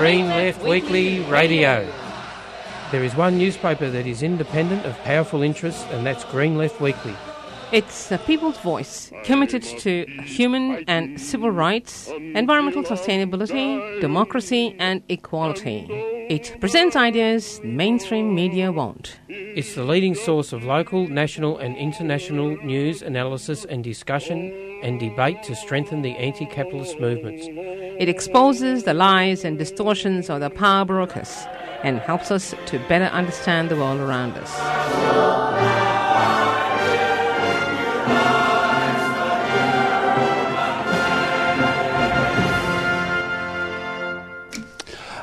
[0.00, 1.86] Green Left Weekly Radio.
[2.90, 7.14] There is one newspaper that is independent of powerful interests, and that's Green Left Weekly.
[7.70, 16.09] It's the people's voice, committed to human and civil rights, environmental sustainability, democracy, and equality.
[16.30, 19.18] It presents ideas mainstream media won't.
[19.28, 24.52] It's the leading source of local, national, and international news, analysis, and discussion
[24.84, 27.48] and debate to strengthen the anti capitalist movements.
[27.48, 31.36] It exposes the lies and distortions of the power brokers
[31.82, 35.89] and helps us to better understand the world around us.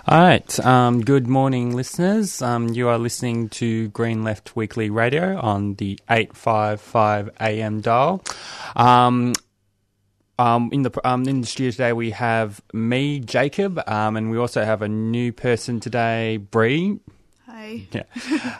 [0.09, 0.66] All right.
[0.66, 2.41] Um, good morning, listeners.
[2.41, 8.23] Um, you are listening to Green Left Weekly Radio on the 855 AM dial.
[8.77, 9.33] Um,
[10.39, 14.38] um, in the um, in the studio today, we have me, Jacob, um, and we
[14.38, 17.02] also have a new person today, Bree.
[17.45, 17.85] Hi.
[17.91, 18.03] Yeah,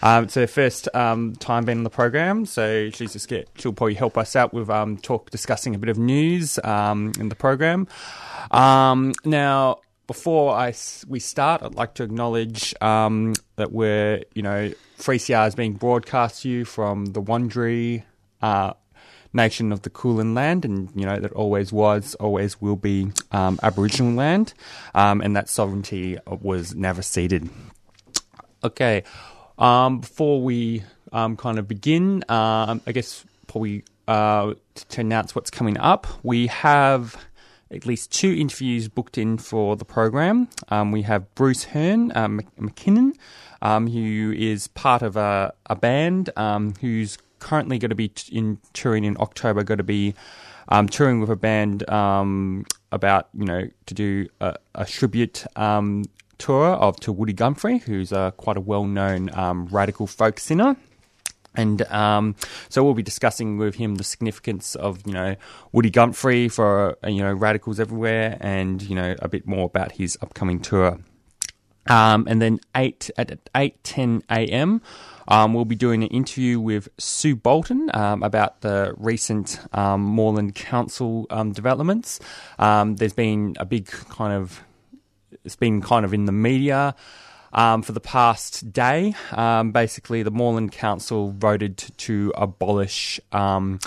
[0.02, 3.72] um, it's her first um, time being on the program, so she's just get, she'll
[3.72, 7.36] probably help us out with um, talk discussing a bit of news um, in the
[7.36, 7.88] program.
[8.52, 10.74] Um, now, before I
[11.08, 16.42] we start, I'd like to acknowledge um, that we're you know 3CR is being broadcast
[16.44, 18.04] to you from the Wurundjeri
[18.42, 18.74] uh,
[19.34, 23.60] nation of the Kulin land, and you know that always was, always will be um,
[23.62, 24.54] Aboriginal land,
[24.96, 27.50] um, and that sovereignty was never ceded.
[28.64, 29.04] Okay,
[29.60, 34.54] um, before we um, kind of begin, um, I guess probably uh,
[34.90, 37.18] to announce what's coming up, we have
[37.72, 40.48] at least two interviews booked in for the program.
[40.70, 43.14] Um, we have Bruce Hearn um, McKinnon,
[43.62, 48.60] um, who is part of a, a band um, who's currently going to be in
[48.74, 50.14] touring in October, going to be
[50.70, 55.46] um, touring with a band um, about, you know, to do a, a tribute
[56.38, 59.30] tour of to Woody Guthrie, who's uh, quite a well known
[59.72, 60.76] radical folk singer.
[61.58, 62.36] And um,
[62.70, 65.36] so we'll be discussing with him the significance of you know
[65.74, 69.94] Woody Guthrie for uh, you know radicals everywhere, and you know a bit more about
[69.94, 71.00] his upcoming tour.
[71.90, 74.82] Um, and then eight at eight ten a.m.
[75.30, 80.56] Um, we'll be doing an interview with Sue Bolton um, about the recent um, Moreland
[80.56, 82.20] Council um, developments.
[82.60, 84.62] Um, there's been a big kind of
[85.44, 86.96] it's been kind of in the media
[87.54, 89.16] um, for the past day.
[89.32, 93.80] Um, basically, the Moreland Council voted to, abolish um,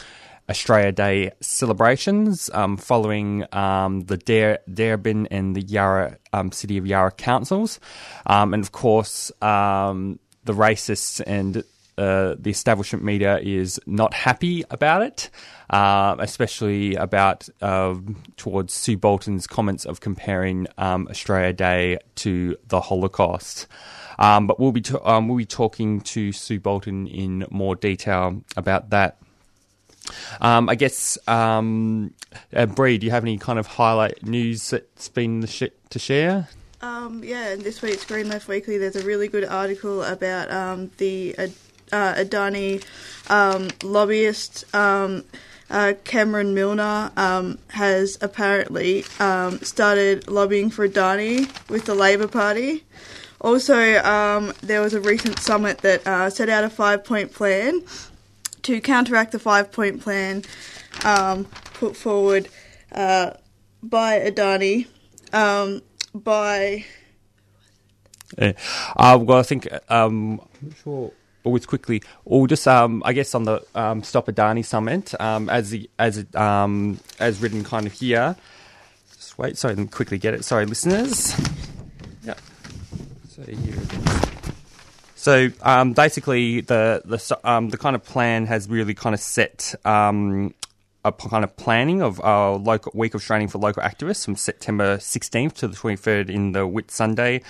[0.48, 6.86] Australia Day celebrations um, following um, the Dare, Darebin and the Yarra um, City of
[6.86, 7.78] Yarra councils.
[8.26, 11.62] Um, and of course, um, the racists and
[12.00, 15.28] uh, the establishment media is not happy about it,
[15.68, 17.94] uh, especially about uh,
[18.38, 23.66] towards Sue Bolton's comments of comparing um, Australia Day to the Holocaust.
[24.18, 28.88] Um, but we'll be um, we'll be talking to Sue Bolton in more detail about
[28.90, 29.18] that.
[30.40, 32.14] Um, I guess, um,
[32.54, 36.48] uh, Bree, do you have any kind of highlight news that's been sh- to share?
[36.82, 40.90] Um, yeah, in this week's Green Left Weekly, there's a really good article about um,
[40.96, 41.48] the uh,
[41.92, 42.84] uh, Adani
[43.28, 44.72] um, lobbyist.
[44.74, 45.24] Um,
[45.70, 52.84] uh, Cameron Milner um, has apparently um, started lobbying for Adani with the Labor Party.
[53.40, 57.82] Also, um, there was a recent summit that uh, set out a five point plan
[58.62, 60.42] to counteract the five point plan
[61.04, 62.48] um, put forward
[62.92, 63.30] uh,
[63.82, 64.86] by Adani.
[65.32, 66.84] Um, by
[68.36, 68.52] Yeah.
[68.96, 71.12] Uh, well, I think um, I'm not sure.
[71.42, 75.70] Always quickly, or just um, I guess on the um, Stop Adani summit, um, as
[75.70, 78.36] the as it, um, as written kind of here.
[79.16, 80.44] Just wait, sorry, let me quickly get it.
[80.44, 81.34] Sorry, listeners.
[82.22, 82.34] Yeah.
[83.28, 84.30] So here it is.
[85.14, 89.74] So um, basically, the the um, the kind of plan has really kind of set
[89.84, 90.54] um,
[91.04, 94.98] a kind of planning of our local week of training for local activists from September
[94.98, 97.42] 16th to the 23rd in the Whitsunday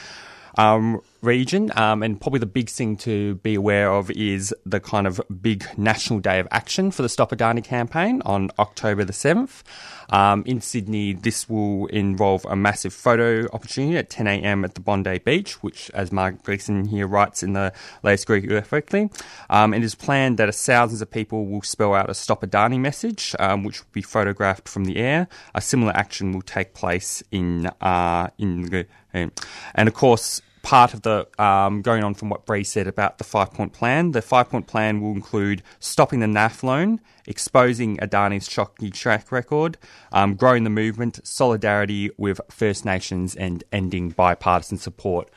[0.61, 1.71] um, region.
[1.77, 5.67] Um, and probably the big thing to be aware of is the kind of big
[5.79, 9.63] national day of action for the Stop Adani campaign on October the 7th.
[10.11, 14.65] Um, in Sydney, this will involve a massive photo opportunity at 10 a.m.
[14.65, 17.73] at the Bondi Beach, which, as Mark Gleason here writes in the
[18.03, 19.09] latest Greek Weekly,
[19.51, 23.35] um, it is planned that thousands of people will spell out a Stop Adani message,
[23.39, 25.29] um, which will be photographed from the air.
[25.55, 31.03] A similar action will take place in uh, in the- and of course, part of
[31.03, 34.13] the um, going on from what Bree said about the five point plan.
[34.13, 39.79] The five point plan will include stopping the NAIF loan, exposing Adani's shocking track record,
[40.13, 45.31] um, growing the movement, solidarity with First Nations, and ending bipartisan support.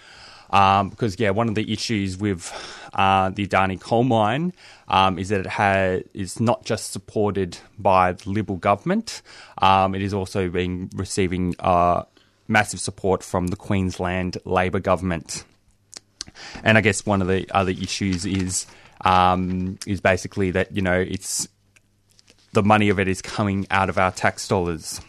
[0.50, 2.54] Um, because yeah, one of the issues with
[2.94, 4.54] uh, the Adani coal mine
[4.88, 9.24] um, is that it has is not just supported by the Liberal government;
[9.58, 12.04] um, it is also being receiving uh,
[12.48, 15.44] massive support from the Queensland Labor government.
[16.64, 18.66] And I guess one of the other issues is
[19.02, 21.48] um, is basically that you know it's
[22.54, 25.02] the money of it is coming out of our tax dollars.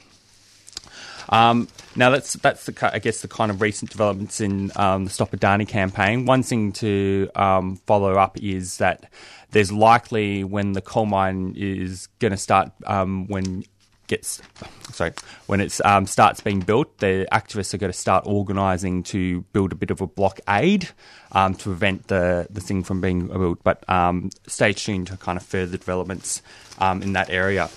[1.28, 5.10] Um, now that's that's the I guess the kind of recent developments in um, the
[5.10, 6.26] Stop Adani campaign.
[6.26, 9.10] One thing to um, follow up is that
[9.50, 13.64] there's likely when the coal mine is going to start um, when
[14.14, 14.40] gets
[14.92, 15.12] sorry
[15.46, 19.72] when it um, starts being built, the activists are going to start organising to build
[19.72, 20.88] a bit of a blockade
[21.32, 23.62] um, to prevent the the thing from being built.
[23.62, 26.42] But um, stay tuned to kind of further developments
[26.78, 27.68] um, in that area.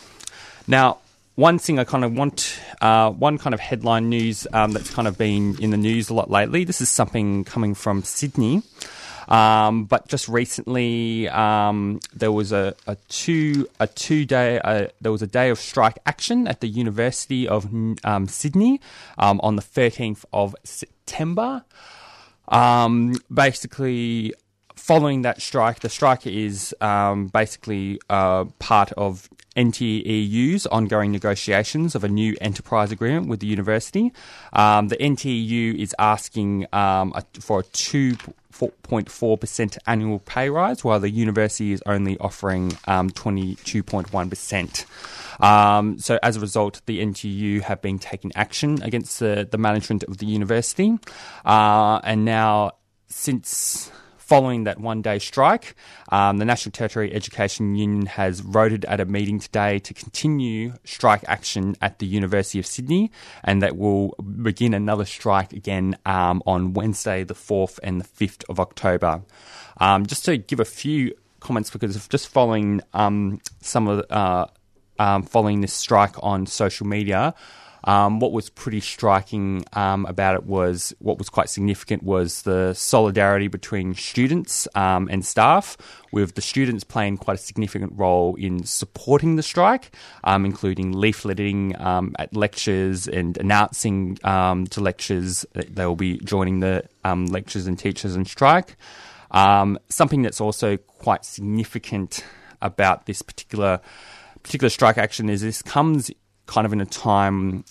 [0.68, 1.00] Now,
[1.36, 5.08] one thing I kind of want, uh, one kind of headline news um, that's kind
[5.08, 6.64] of been in the news a lot lately.
[6.64, 8.64] This is something coming from Sydney.
[9.28, 15.12] Um, but just recently, um, there was a, a two a two day uh, there
[15.12, 17.68] was a day of strike action at the University of
[18.04, 18.80] um, Sydney
[19.18, 21.66] um, on the thirteenth of September.
[22.48, 24.34] Um, basically,
[24.88, 32.06] following that strike, the strike is um, basically uh, part of NTEU's ongoing negotiations of
[32.06, 34.14] a new enterprise agreement with the university.
[34.54, 41.10] Um, the NTEU is asking um, a, for a 2.4% annual pay rise, while the
[41.10, 44.86] university is only offering um, 22.1%.
[45.44, 50.06] Um, so, as a result, the NTEU have been taking action against the, the management
[50.06, 50.98] of the university.
[51.44, 52.72] Uh, and now,
[53.10, 53.92] since
[54.28, 55.74] Following that one day strike,
[56.10, 61.24] um, the National Tertiary Education Union has voted at a meeting today to continue strike
[61.30, 63.10] action at the University of Sydney,
[63.46, 64.10] and that will
[64.44, 69.22] begin another strike again um, on Wednesday, the 4th and the 5th of October.
[69.80, 74.48] Um, just to give a few comments, because just following um, some of uh,
[75.00, 77.34] um, following this strike on social media.
[77.84, 82.74] Um, what was pretty striking um, about it was what was quite significant was the
[82.74, 85.78] solidarity between students um, and staff,
[86.12, 91.80] with the students playing quite a significant role in supporting the strike, um, including leafleting
[91.80, 97.68] um, at lectures and announcing um, to lectures that they will be joining the lectures
[97.68, 98.76] and teachers in strike.
[99.90, 102.24] something that's also quite significant
[102.62, 103.80] about this particular
[104.44, 106.10] particular strike action is this comes
[106.48, 107.64] kind of in a time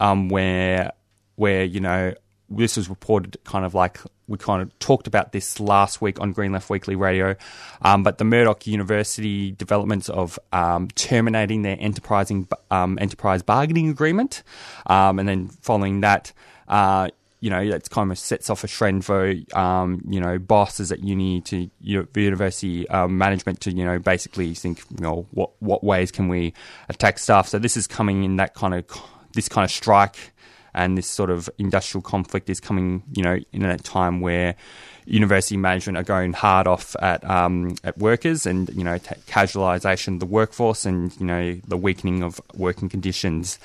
[0.00, 0.92] um, where
[1.36, 2.12] where you know
[2.50, 6.32] this was reported kind of like we kind of talked about this last week on
[6.32, 7.36] Green Left Weekly Radio,
[7.82, 14.42] um, but the Murdoch University developments of um, terminating their enterprising um, enterprise bargaining agreement,
[14.86, 16.32] um, and then following that.
[16.68, 17.08] Uh,
[17.44, 21.00] you know, that kind of sets off a trend for, um, you know, bosses at
[21.00, 26.10] uni to university um, management to, you know, basically think, you know, what what ways
[26.10, 26.54] can we
[26.88, 27.46] attack staff?
[27.46, 28.86] So this is coming in that kind of
[29.34, 30.32] this kind of strike
[30.72, 34.56] and this sort of industrial conflict is coming, you know, in a time where
[35.04, 40.14] university management are going hard off at um, at workers and you know t- casualisation
[40.14, 43.58] of the workforce and you know the weakening of working conditions.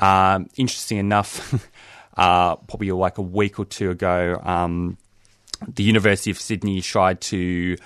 [0.00, 1.70] Um, interesting enough.
[2.16, 4.98] uh, probably like a week or two ago, um,
[5.66, 7.76] the University of Sydney tried to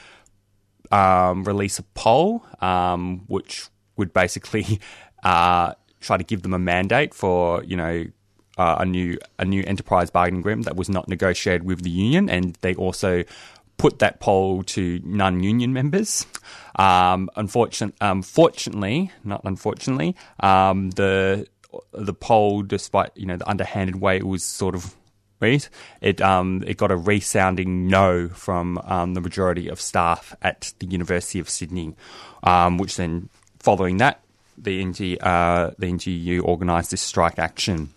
[0.91, 4.81] um, release a poll, um, which would basically
[5.25, 8.05] uh, try to give them a mandate for you know
[8.59, 12.29] uh, a new a new enterprise bargaining agreement that was not negotiated with the union,
[12.29, 13.25] and they also
[13.77, 16.27] put that poll to non-union members.
[16.77, 21.47] Um, unfortunately, um, fortunately, not unfortunately, um, the
[21.93, 24.95] the poll, despite you know the underhanded way it was sort of
[25.41, 25.67] read,
[26.01, 30.87] it um, it got a resounding no from um, the majority of staff at the
[30.87, 31.95] University of Sydney,
[32.43, 34.21] um, which then following that,
[34.57, 37.91] the NG, uh, the NTEU organised this strike action.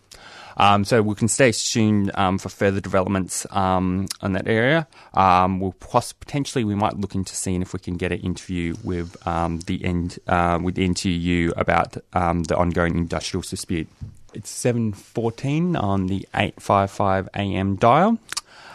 [0.57, 4.87] Um, so we can stay tuned um, for further developments um, on that area.
[5.13, 8.75] Um, we'll poss- potentially we might look into seeing if we can get an interview
[8.83, 13.87] with um, the end uh, with NTEU about um, the ongoing industrial dispute.
[14.33, 18.17] It's seven fourteen on the eight five five AM dial.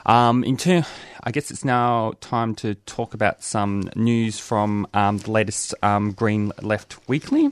[0.07, 0.87] Um, in turn,
[1.23, 6.13] I guess it's now time to talk about some news from um, the latest um,
[6.13, 7.51] Green Left Weekly.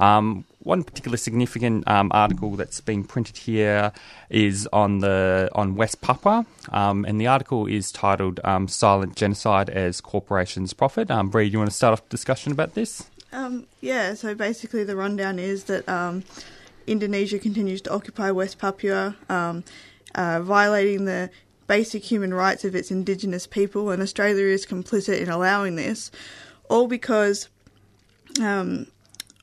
[0.00, 3.92] Um, one particular significant um, article that's been printed here
[4.28, 9.70] is on the on West Papua, um, and the article is titled um, "Silent Genocide
[9.70, 13.04] as Corporations Profit." Um, Bree, do you want to start off the discussion about this?
[13.32, 16.24] Um, yeah, so basically the rundown is that um,
[16.86, 19.62] Indonesia continues to occupy West Papua, um,
[20.14, 21.30] uh, violating the
[21.66, 26.10] basic human rights of its indigenous people, and Australia is complicit in allowing this,
[26.68, 27.48] all because,
[28.40, 28.88] um,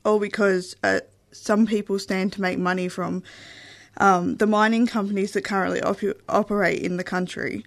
[0.04, 1.00] all because uh,
[1.32, 3.22] some people stand to make money from
[3.98, 7.64] um, the mining companies that currently op- operate in the country.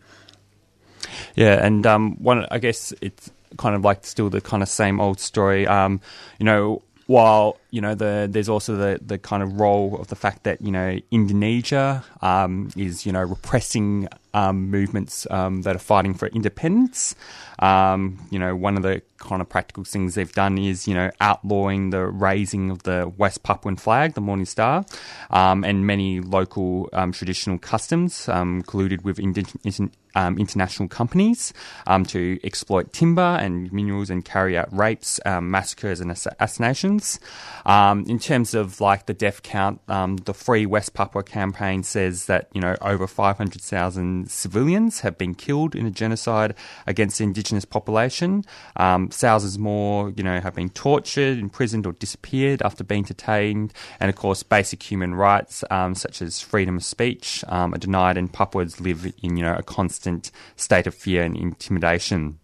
[1.36, 5.00] Yeah, and um, one, I guess it's kind of like still the kind of same
[5.00, 5.68] old story.
[5.68, 6.00] Um,
[6.40, 10.16] you know, while you know the there's also the the kind of role of the
[10.16, 15.80] fact that you know Indonesia um, is you know repressing um, movements um, that are
[15.80, 17.16] fighting for independence.
[17.60, 21.12] Um, you know, one of the kind of practical things they've done is you know
[21.22, 24.86] outlawing the raising of the West Papuan flag, the Morning Star,
[25.30, 29.80] um, and many local um, traditional customs colluded with indigenous
[30.16, 31.54] um, international companies
[31.88, 37.20] um, to exploit timber and minerals and carry out rapes, um, massacres, and assassinations.
[37.66, 42.26] Um, in terms of like the death count, um, the Free West Papua campaign says
[42.26, 46.56] that you know over 500,000 civilians have been killed in a genocide
[46.88, 48.44] against the indigenous population.
[48.76, 54.10] Um, thousands more, you know, have been tortured, imprisoned, or disappeared after being detained, and
[54.10, 55.64] of course, basic human rights
[55.94, 60.02] such as freedom of speech are denied, and Papuans live in you know a constant
[60.02, 62.40] constant state of fear and intimidation.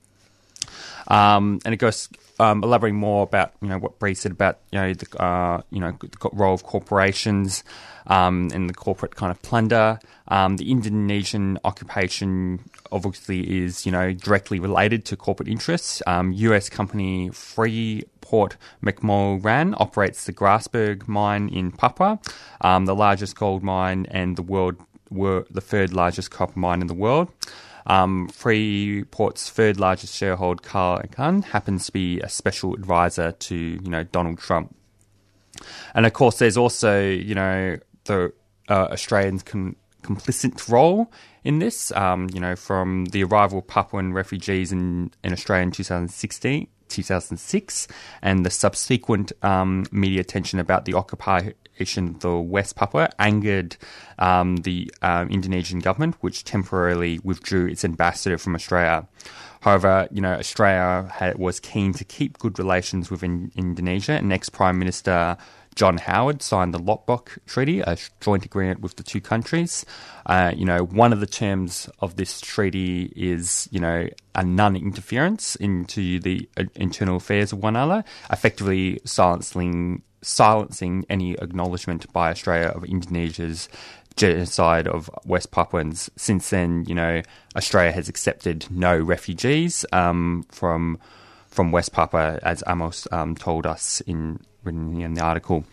[1.07, 2.09] Um, and it goes
[2.39, 5.79] um, elaborating more about you know what Bree said about you know the uh, you
[5.79, 7.63] know the role of corporations
[8.08, 10.00] um, and the corporate kind of plunder.
[10.27, 12.60] Um, the Indonesian occupation
[12.91, 16.01] obviously is you know directly related to corporate interests.
[16.08, 16.70] U.S.
[16.70, 22.20] Um, company Freeport McMoRan operates the Grasberg mine in Papua,
[22.62, 24.75] um, the largest gold mine and the world
[25.10, 27.32] were the third largest copper mine in the world.
[27.88, 33.89] Um, Freeport's third largest shareholder, Carl Icahn, happens to be a special advisor to you
[33.89, 34.75] know Donald Trump.
[35.96, 38.34] And of course, there's also you know the
[38.70, 41.12] uh, Australians' com- complicit role
[41.44, 41.91] in this.
[41.94, 47.88] Um, you know, from the arrival of Papuan refugees in, in Australia in 2016, 2006
[48.22, 53.77] and the subsequent um, media attention about the occupation of the West Papua angered
[54.20, 59.08] um, the um, Indonesian government, which temporarily withdrew its ambassador from Australia.
[59.62, 64.32] However, you know, Australia had, was keen to keep good relations with in, Indonesia, and
[64.32, 65.38] ex Prime Minister
[65.77, 69.86] John Howard signed the Lombok Treaty, a joint agreement with the two countries.
[70.25, 75.55] Uh, you know, one of the terms of this treaty is, you know, a non-interference
[75.57, 82.69] into the uh, internal affairs of one another, effectively silencing silencing any acknowledgement by Australia
[82.69, 83.69] of Indonesia's
[84.15, 86.10] genocide of West Papuans.
[86.15, 87.22] Since then, you know,
[87.55, 90.98] Australia has accepted no refugees um, from
[91.51, 95.65] from West Papua, as Amos um, told us in written in the article.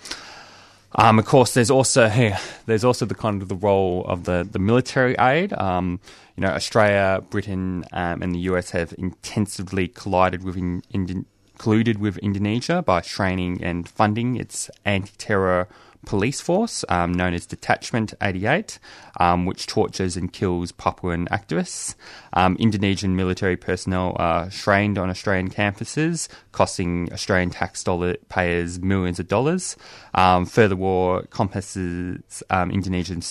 [0.97, 2.09] Um, of course, there's also
[2.67, 5.53] there's also the kind of the role of the, the military aid.
[5.53, 6.01] Um,
[6.37, 11.27] you know, Australia, Britain, um, and the US have intensively collided with in, in,
[11.59, 15.69] colluded with Indonesia by training and funding its anti-terror
[16.05, 18.79] police force um, known as Detachment 88,
[19.19, 21.95] um, which tortures and kills Papuan activists.
[22.33, 29.19] Um, Indonesian military personnel are trained on Australian campuses, costing Australian tax dollar payers millions
[29.19, 29.77] of dollars.
[30.15, 33.23] Um, furthermore, Kopassus um, Indonesian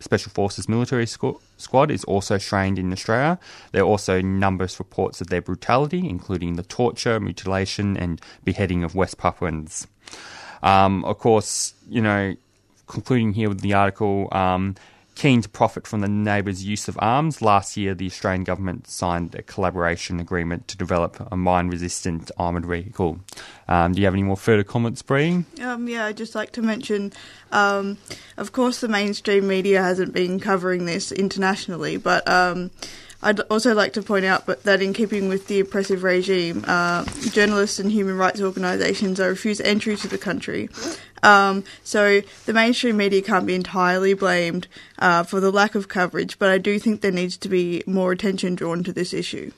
[0.00, 3.38] Special Forces military squ- squad is also trained in Australia.
[3.72, 8.94] There are also numerous reports of their brutality, including the torture, mutilation, and beheading of
[8.94, 9.88] West Papuans.
[10.62, 12.34] Um, of course, you know,
[12.86, 14.74] concluding here with the article, um,
[15.18, 19.34] keen to profit from the neighbours' use of arms, last year the Australian government signed
[19.34, 23.18] a collaboration agreement to develop a mine resistant armoured vehicle.
[23.66, 25.44] Um, do you have any more further comments, Bree?
[25.60, 27.12] Um, yeah, I'd just like to mention,
[27.50, 27.98] um,
[28.36, 32.70] of course, the mainstream media hasn't been covering this internationally, but um,
[33.20, 37.04] I'd also like to point out but that in keeping with the oppressive regime, uh,
[37.30, 40.68] journalists and human rights organisations are refused entry to the country.
[41.22, 44.68] Um, so the mainstream media can't be entirely blamed
[45.00, 48.12] uh, for the lack of coverage, but I do think there needs to be more
[48.12, 49.50] attention drawn to this issue.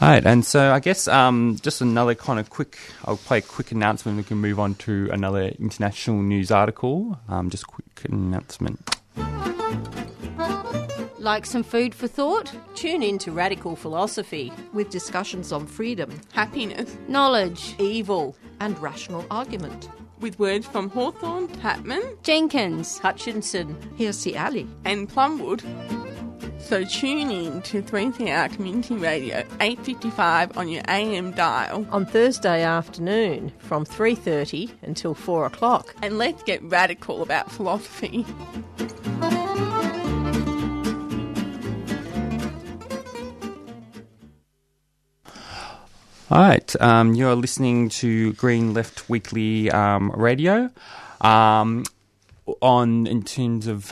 [0.00, 3.42] All right, and so I guess um, just another kind of quick, I'll play a
[3.42, 4.16] quick announcement.
[4.16, 7.18] We can move on to another international news article.
[7.28, 8.78] Um, just quick announcement.
[11.28, 12.50] Like some food for thought?
[12.74, 19.90] Tune in to Radical Philosophy with discussions on freedom, happiness, knowledge, evil, and rational argument.
[20.20, 25.60] With words from Hawthorne, Tatman, Jenkins, Hutchinson, Hirsi Ali, and Plumwood.
[26.58, 33.52] So tune in to 3CR Community Radio 855 on your AM dial on Thursday afternoon
[33.58, 38.24] from 3:30 until 4 o'clock and let's get radical about philosophy.
[46.30, 50.68] All right, um, you're listening to Green Left Weekly um, Radio.
[51.22, 51.84] Um,
[52.60, 53.90] on in terms of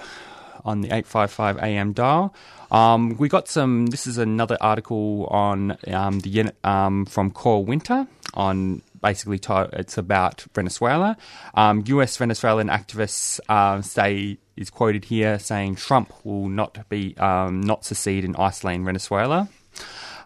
[0.62, 2.34] on the 855 AM dial.
[2.70, 3.86] Um, we got some.
[3.86, 9.96] This is another article on um, the um, from Coral Wynter on basically t- it's
[9.96, 11.16] about Venezuela.
[11.56, 12.18] U.S.
[12.18, 18.36] Venezuelan activists uh, say is quoted here saying Trump will not be not secede in
[18.36, 19.48] isolating Venezuela.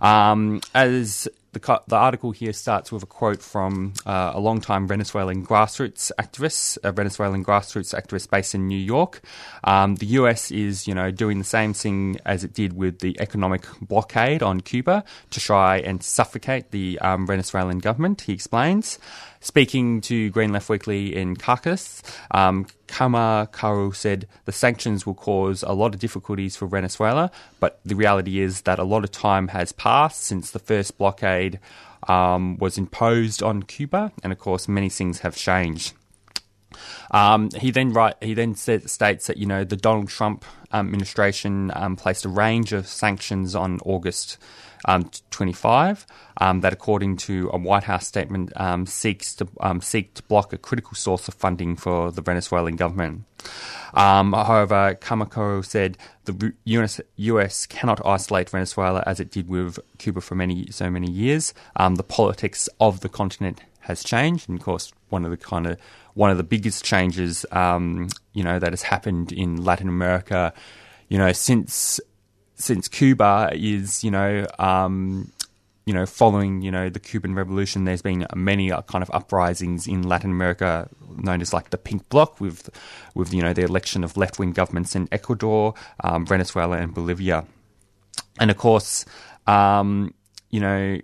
[0.00, 5.45] Um, as the, the article here starts with a quote from uh, a long-time Venezuelan
[5.45, 9.21] grassroots activist, a Venezuelan grassroots activist based in New York.
[9.64, 13.21] Um, the US is, you know, doing the same thing as it did with the
[13.21, 18.23] economic blockade on Cuba to try and suffocate the um, Venezuelan government.
[18.23, 18.99] He explains.
[19.43, 25.73] Speaking to Green Left Weekly in Caracas, um, Camacaro said the sanctions will cause a
[25.73, 29.73] lot of difficulties for Venezuela, but the reality is that a lot of time has
[29.73, 31.59] passed since the first blockade
[32.07, 35.95] um, was imposed on Cuba, and of course, many things have changed.
[37.11, 41.73] Um, he then write, he then said, states that you know the Donald Trump administration
[41.75, 44.37] um, placed a range of sanctions on August
[44.87, 46.07] um, 25
[46.39, 50.53] um, that, according to a White House statement, um, seeks to um, seek to block
[50.53, 53.25] a critical source of funding for the Venezuelan government.
[53.95, 60.21] Um, however, Camacaro said the US, US, cannot isolate Venezuela as it did with Cuba
[60.21, 61.55] for many so many years.
[61.77, 65.67] Um, the politics of the continent has changed, and of course, one of the kind
[65.67, 65.79] of
[66.15, 70.53] one of the biggest changes, you know, that has happened in Latin America,
[71.09, 72.01] you know, since
[72.61, 75.33] since Cuba is, you know, um,
[75.87, 79.88] you know, following, you know, the Cuban Revolution, there's been many uh, kind of uprisings
[79.88, 82.71] in Latin America, known as like the Pink Bloc, with,
[83.14, 87.45] with you know, the election of left-wing governments in Ecuador, um, Venezuela, and Bolivia,
[88.39, 89.04] and of course,
[89.47, 90.15] um,
[90.50, 90.99] you know,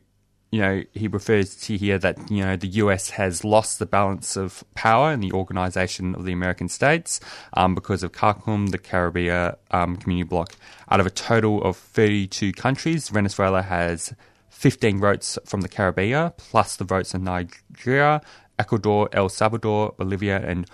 [0.56, 4.38] you know, he refers to here that, you know, the US has lost the balance
[4.38, 7.20] of power in the organization of the American states
[7.52, 10.54] um, because of CARICOM, the Caribbean um, community bloc.
[10.90, 14.14] Out of a total of 32 countries, Venezuela has
[14.48, 18.22] 15 votes from the Caribbean, plus the votes of Nicaragua,
[18.58, 20.66] Ecuador, El Salvador, Bolivia, and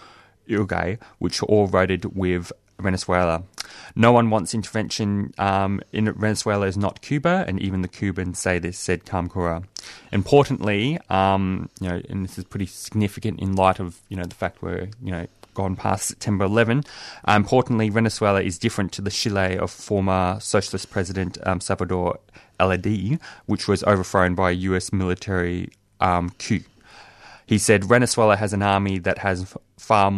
[0.46, 3.42] Uruguay, which all voted with Venezuela.
[3.94, 8.58] No one wants intervention um, in Venezuela is not Cuba, and even the Cubans say
[8.58, 9.64] this, said Camacaro.
[10.12, 14.34] Importantly, um, you know, and this is pretty significant in light of you know the
[14.34, 16.84] fact we're you know gone past September 11.
[17.28, 22.18] Uh, importantly, Venezuela is different to the Chile of former socialist president um, Salvador
[22.58, 24.92] Allende, which was overthrown by a U.S.
[24.92, 26.60] military um, coup.
[27.46, 30.10] He said Venezuela has an army that has far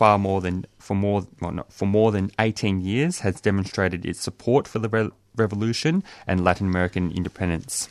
[0.00, 4.66] far more than for more well, for more than 18 years has demonstrated its support
[4.66, 7.88] for the re- revolution and Latin American independence.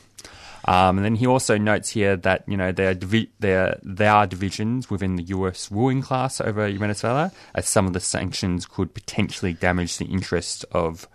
[0.65, 4.11] Um, and then he also notes here that you know there are, divi- there there
[4.11, 5.71] are divisions within the U.S.
[5.71, 11.07] ruling class over Venezuela, as some of the sanctions could potentially damage the interests of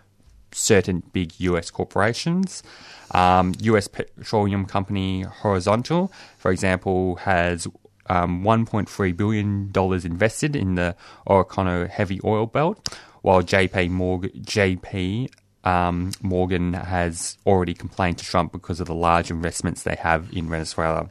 [0.53, 1.71] certain big U.S.
[1.71, 2.63] corporations.
[3.11, 3.89] Um, U.S.
[3.89, 7.69] petroleum company Horizontal, for example, has
[8.09, 9.73] um, $1.3 billion
[10.05, 15.31] invested in the Orinoco heavy oil belt, while JP Morgan, JP
[15.65, 20.49] um, Morgan has already complained to Trump because of the large investments they have in
[20.49, 21.09] Venezuela.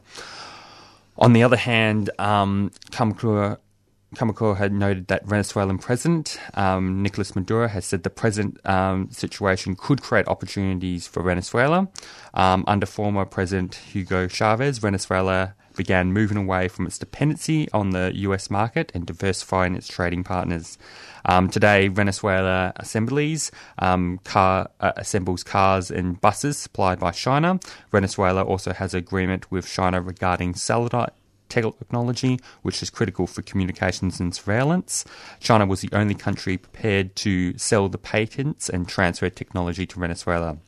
[1.18, 7.84] On the other hand, um, Camacaro had noted that Venezuelan President um, Nicolas Maduro has
[7.84, 11.88] said the present um, situation could create opportunities for Venezuela.
[12.32, 18.12] Um, under former President Hugo Chavez, Venezuela began moving away from its dependency on the
[18.14, 20.78] US market and diversifying its trading partners.
[21.26, 27.58] Um, today, Venezuela assemblies um, car, uh, assembles cars and buses supplied by China.
[27.90, 31.12] Venezuela also has agreement with China regarding satellite
[31.54, 35.04] technology, which is critical for communications and surveillance.
[35.40, 40.58] China was the only country prepared to sell the patents and transfer technology to Venezuela.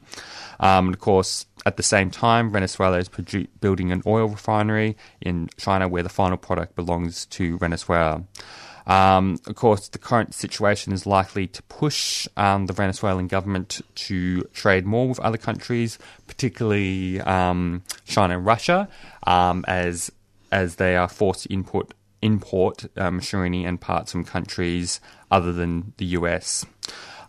[0.60, 4.96] Um, and of course, at the same time, Venezuela is produ- building an oil refinery
[5.20, 8.24] in China where the final product belongs to Venezuela.
[8.86, 14.42] Um, of course, the current situation is likely to push um, the Venezuelan government to
[14.52, 18.88] trade more with other countries, particularly um, China and Russia,
[19.26, 20.12] um, as
[20.56, 21.92] as they are forced to import
[22.22, 26.64] import um, and parts from countries other than the US.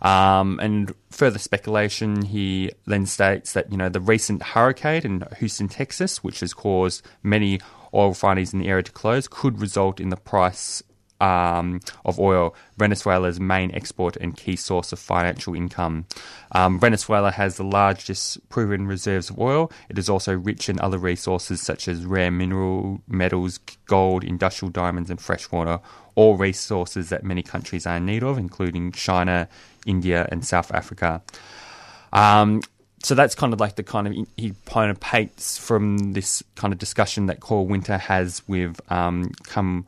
[0.00, 5.68] Um, and further speculation, he then states that you know the recent hurricane in Houston,
[5.68, 7.60] Texas, which has caused many
[7.92, 10.82] oil refineries in the area to close, could result in the price
[11.20, 16.06] um, of oil, Venezuela's main export and key source of financial income.
[16.52, 19.70] Um, Venezuela has the largest proven reserves of oil.
[19.88, 25.10] It is also rich in other resources such as rare mineral metals, gold, industrial diamonds,
[25.10, 25.80] and freshwater.
[26.14, 29.48] All resources that many countries are in need of, including China,
[29.86, 31.22] India, and South Africa.
[32.12, 32.62] Um,
[33.02, 36.72] so that's kind of like the kind of he kind of paints from this kind
[36.72, 39.86] of discussion that Cole Winter has with um, Come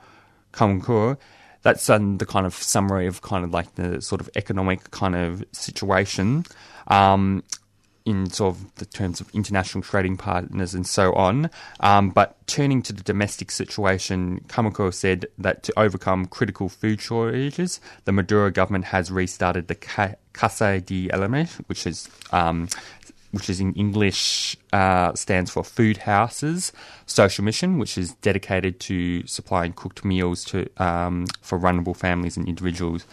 [0.52, 1.16] Camacaro,
[1.62, 5.14] that's um, the kind of summary of kind of like the sort of economic kind
[5.14, 6.44] of situation
[6.88, 7.42] um,
[8.06, 11.50] in sort of the terms of international trading partners and so on.
[11.80, 17.80] Um, but turning to the domestic situation, Camacaro said that to overcome critical food shortages,
[18.06, 22.68] the Maduro government has restarted the Casa de Element, which is um,
[23.33, 26.73] which is in English uh, stands for Food Houses
[27.07, 32.49] Social Mission, which is dedicated to supplying cooked meals to um, for vulnerable families and
[32.49, 33.07] individuals.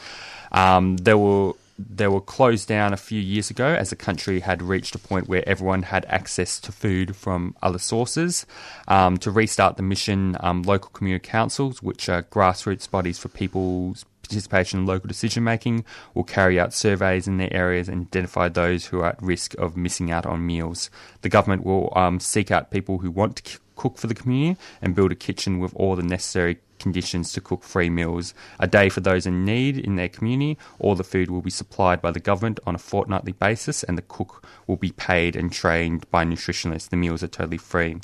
[0.52, 4.64] Um, they were they were closed down a few years ago as the country had
[4.64, 8.46] reached a point where everyone had access to food from other sources.
[8.88, 14.06] Um, to restart the mission, um, local community councils, which are grassroots bodies for people's
[14.28, 18.88] participation in local decision making will carry out surveys in their areas and identify those
[18.88, 20.90] who are at risk of missing out on meals.
[21.22, 24.96] The government will um, seek out people who want to cook for the community and
[24.96, 28.34] build a kitchen with all the necessary conditions to cook free meals.
[28.60, 30.58] A day for those in need in their community.
[30.80, 34.04] All the food will be supplied by the government on a fortnightly basis, and the
[34.04, 36.90] cook will be paid and trained by nutritionists.
[36.90, 38.00] The meals are totally free.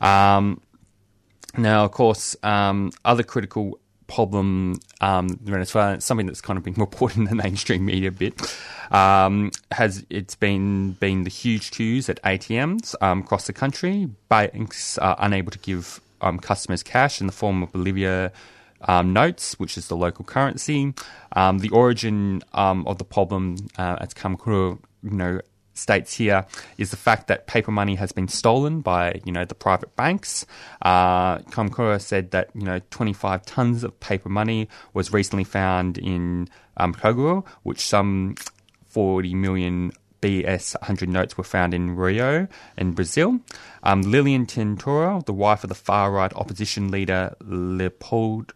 [0.00, 0.60] Um,
[1.56, 7.18] now, of course, um, other critical problem um, Venezuela, something that's kind of been reported
[7.18, 8.56] in the mainstream media a bit,
[8.90, 14.08] um, has it's been been the huge queues at ATMs um, across the country.
[14.28, 18.32] Banks are unable to give um, customers cash in the form of bolívar.
[18.88, 20.92] Um, notes, which is the local currency.
[21.32, 25.40] Um, the origin of the problem, uh, as Camacaro, you know,
[25.78, 26.46] states here
[26.78, 30.46] is the fact that paper money has been stolen by you know the private banks.
[30.82, 36.48] Uh, Camacaro said that you know 25 tons of paper money was recently found in
[36.76, 38.34] um, Koguro, which some
[38.86, 43.38] 40 million BS 100 notes were found in Rio in Brazil.
[43.82, 48.54] Um, Lilian Tintori, the wife of the far right opposition leader Leopoldo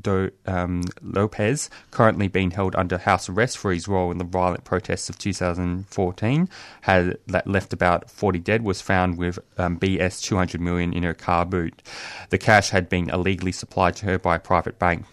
[0.00, 4.64] do, um, Lopez, currently being held under house arrest for his role in the violent
[4.64, 6.48] protests of 2014,
[6.82, 11.14] had that left about 40 dead, was found with um, BS 200 million in her
[11.14, 11.82] car boot.
[12.30, 15.06] The cash had been illegally supplied to her by a private bank.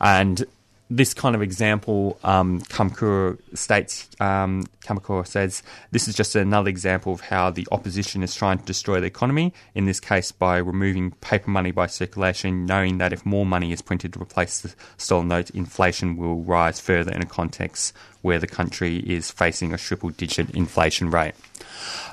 [0.00, 0.44] And
[0.88, 7.12] this kind of example, um, Camacaro states, um, Camacaro says, this is just another example
[7.12, 11.10] of how the opposition is trying to destroy the economy, in this case by removing
[11.20, 15.26] paper money by circulation, knowing that if more money is printed to replace the stolen
[15.26, 20.10] notes, inflation will rise further in a context where the country is facing a triple
[20.10, 21.34] digit inflation rate.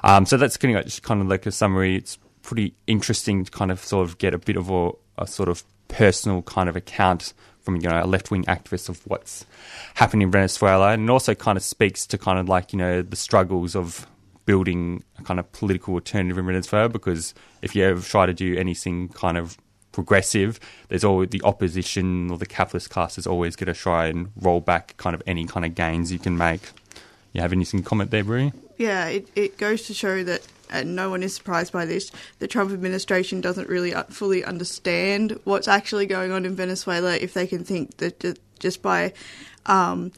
[0.04, 1.96] Um, so that's kind of, just kind of like a summary.
[1.96, 5.48] It's pretty interesting to kind of sort of get a bit of a, a sort
[5.48, 9.46] of personal kind of account from you know a left wing activist of what's
[9.96, 13.16] happening in Venezuela, and also kind of speaks to kind of like you know the
[13.16, 14.06] struggles of
[14.46, 16.90] building a kind of political alternative in Venezuela.
[16.90, 19.58] Because if you ever try to do anything kind of
[19.92, 24.32] progressive, there's always the opposition or the capitalist class is always going to try and
[24.36, 26.62] roll back kind of any kind of gains you can make.
[27.32, 28.52] You have anything to comment there, Brie?
[28.78, 32.48] Yeah, it, it goes to show that and no one is surprised by this, the
[32.48, 37.48] Trump administration doesn't really uh, fully understand what's actually going on in Venezuela if they
[37.48, 39.14] can think that just by
[39.66, 40.12] um,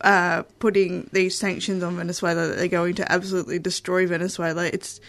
[0.00, 4.64] uh, putting these sanctions on Venezuela that they're going to absolutely destroy Venezuela.
[4.64, 5.00] It's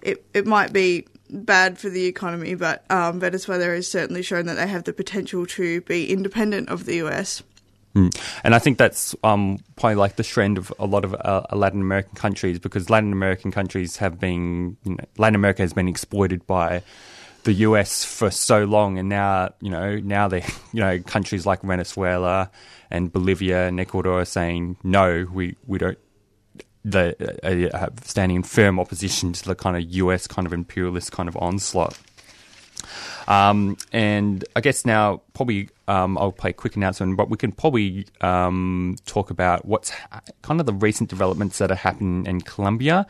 [0.00, 4.54] it it might be bad for the economy, but um, Venezuela has certainly shown that
[4.54, 7.42] they have the potential to be independent of the US.
[7.98, 8.16] Mm.
[8.44, 11.80] And I think that's um, probably like the trend of a lot of uh, Latin
[11.80, 16.46] American countries because Latin American countries have been, you know, Latin America has been exploited
[16.46, 16.82] by
[17.42, 21.62] the US for so long, and now you know now they you know countries like
[21.62, 22.50] Venezuela
[22.90, 25.98] and Bolivia and Ecuador are saying no, we we don't.
[26.84, 31.10] They uh, uh, standing in firm opposition to the kind of US kind of imperialist
[31.10, 31.98] kind of onslaught.
[33.26, 37.52] Um, and I guess now probably um, I'll play a quick announcement, but we can
[37.52, 42.40] probably um, talk about what's ha- kind of the recent developments that are happening in
[42.40, 43.06] Colombia,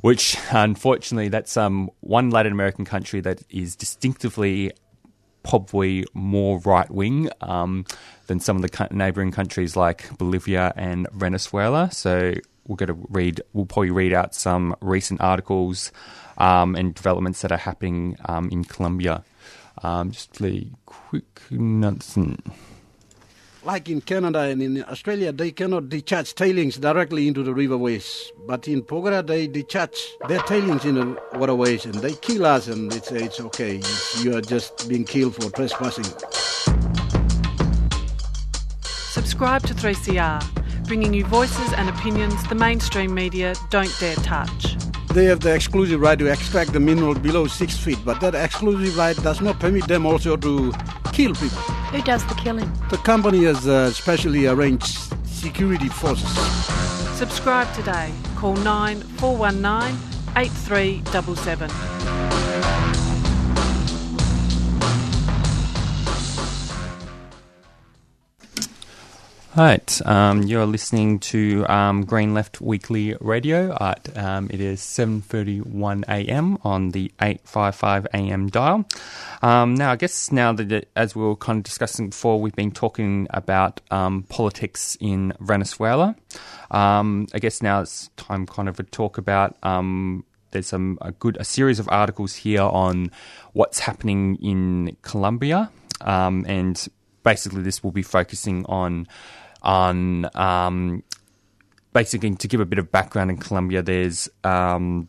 [0.00, 4.72] which unfortunately that's um, one Latin American country that is distinctively
[5.42, 7.84] probably more right wing um,
[8.26, 11.88] than some of the neighboring countries like Bolivia and Venezuela.
[11.92, 12.34] So
[12.68, 15.92] we're going to read, we'll probably read out some recent articles
[16.38, 19.24] um, and developments that are happening um, in Colombia.
[19.82, 22.44] Um, just a quick announcement.
[23.62, 28.26] Like in Canada and in Australia, they cannot discharge tailings directly into the riverways.
[28.46, 29.98] But in Porgera, they discharge
[30.28, 33.80] their tailings in the waterways and they kill us and they say it's okay.
[34.20, 36.04] You are just being killed for trespassing.
[39.16, 40.42] Subscribe to 3CR,
[40.86, 44.76] bringing you voices and opinions the mainstream media don't dare touch.
[45.08, 48.96] They have the exclusive right to extract the mineral below six feet, but that exclusive
[48.96, 50.72] right does not permit them also to
[51.12, 51.62] kill people.
[51.92, 52.70] Who does the killing?
[52.90, 56.28] The company has uh, specially arranged security forces.
[57.16, 58.12] Subscribe today.
[58.36, 59.98] Call 9419
[60.36, 62.35] 8377.
[69.56, 73.74] Right, um, you're listening to um, Green Left Weekly Radio.
[73.80, 76.58] At um, it is 7:31 a.m.
[76.62, 78.48] on the 855 a.m.
[78.48, 78.84] dial.
[79.40, 82.70] Um, now, I guess now that as we were kind of discussing before, we've been
[82.70, 86.16] talking about um, politics in Venezuela.
[86.70, 89.56] Um, I guess now it's time kind of to talk about.
[90.50, 93.10] there's some a good a series of articles here on
[93.54, 95.70] what's happening in Colombia,
[96.02, 96.88] and
[97.22, 99.08] basically this will be focusing on
[99.62, 101.02] on um,
[101.92, 103.82] basically to give a bit of background in Colombia.
[103.82, 105.08] There's um,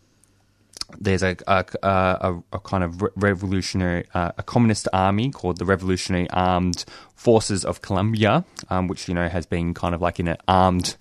[1.00, 6.30] there's a, a, a, a, kind of revolutionary, uh, a communist army called the Revolutionary
[6.30, 10.38] Armed Forces of Colombia, um, which you know has been kind of like in an
[10.48, 10.96] armed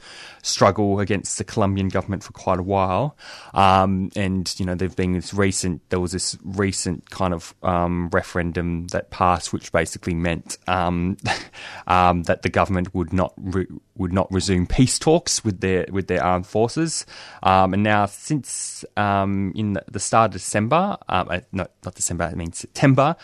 [0.47, 3.17] struggle against the Colombian government for quite a while.
[3.53, 8.09] Um, and you know, there've been this recent, there was this recent kind of um,
[8.11, 11.17] referendum that passed, which basically meant um,
[11.87, 16.07] um, that the government would not re- would not resume peace talks with their with
[16.07, 17.07] their armed forces.
[17.43, 22.53] Um, and now, since in the start of December, uh, not not December, I mean
[22.53, 23.17] September.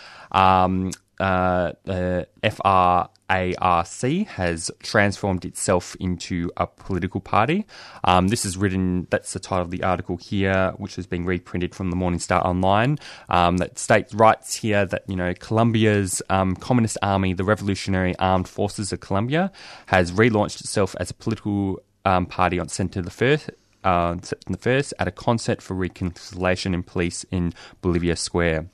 [1.23, 7.65] Um, uh, the FRARC has transformed itself into a political party.
[8.03, 11.75] Um, this is written, that's the title of the article here, which has been reprinted
[11.75, 16.57] from the Morning Star Online, um, that states, writes here that, you know, Colombia's um,
[16.57, 19.53] Communist Army, the Revolutionary Armed Forces of Colombia,
[19.87, 23.51] has relaunched itself as a political um, party on September the 1st.
[23.85, 28.67] Uh, the 1st at a concert for reconciliation in police in Bolivar Square.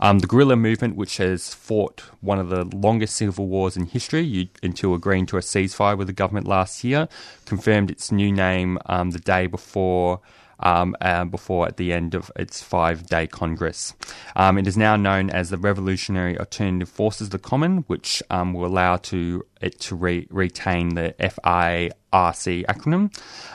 [0.00, 4.22] Um, the guerrilla movement, which has fought one of the longest civil wars in history
[4.22, 7.08] you, until agreeing to a ceasefire with the government last year,
[7.44, 10.20] confirmed its new name um, the day before.
[10.64, 13.94] Um, uh, before at the end of its five day congress.
[14.36, 18.66] Um, it is now known as the Revolutionary Alternative Forces, the Common, which um, will
[18.66, 23.10] allow to it to re- retain the FI FRARC acronym.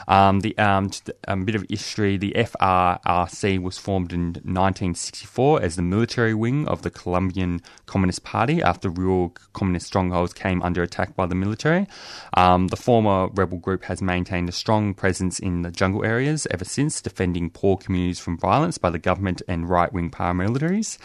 [0.08, 0.90] Um, the um,
[1.24, 6.82] a bit of history: the FRARC was formed in 1964 as the military wing of
[6.82, 11.86] the Colombian Communist Party after rural communist strongholds came under attack by the military.
[12.34, 16.64] Um, the former rebel group has maintained a strong presence in the jungle areas ever
[16.64, 20.98] since, defending poor communities from violence by the government and right-wing paramilitaries.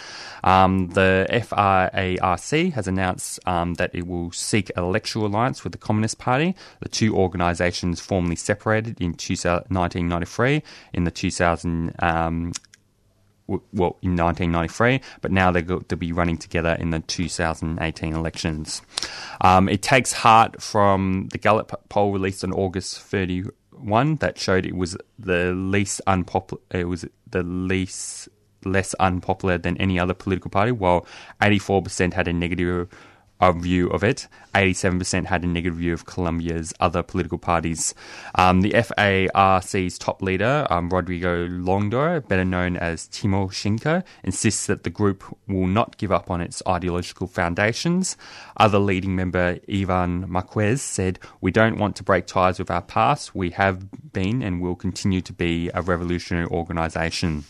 [0.44, 5.78] Um, the FRARC has announced um, that it will seek an electoral alliance with the
[5.78, 6.56] Communist Party.
[6.80, 12.52] The two organisations organisations formally separated in 1993 in the 2000 um,
[13.48, 18.82] well, in 1993, but now they're going to be running together in the 2018 elections.
[19.42, 24.76] Um, it takes heart from the Gallup poll released on August 31 that showed it
[24.76, 26.62] was the least unpopular.
[26.72, 28.30] It was the least
[28.66, 31.06] less unpopular than any other political party, while
[31.42, 32.88] 84% had a negative
[33.50, 34.28] a view of it.
[34.56, 37.96] 87% had a negative view of Colombia's other political parties.
[38.36, 44.90] Um, the FARC's top leader, um, Rodrigo Londoño, better known as Timoshenko, insists that the
[44.90, 48.16] group will not give up on its ideological foundations.
[48.58, 53.34] Other leading member, Ivan Marquez, said, We don't want to break ties with our past.
[53.34, 57.46] We have been and will continue to be a revolutionary organisation.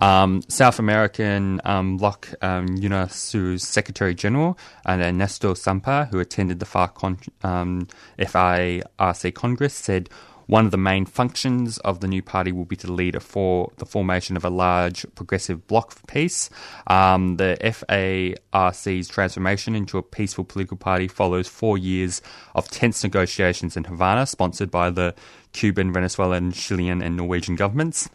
[0.00, 6.66] Um, South American um, Bloc um, UNASUR's Secretary General and Ernesto Samper, who attended the
[6.66, 10.08] FARC con- um, FARC Congress, said
[10.48, 13.70] one of the main functions of the new party will be to lead a for
[13.76, 16.48] the formation of a large progressive bloc for peace.
[16.86, 22.22] Um, the FARC's transformation into a peaceful political party follows four years
[22.54, 25.14] of tense negotiations in Havana, sponsored by the
[25.52, 28.08] Cuban, Venezuelan, Chilean, and Norwegian governments.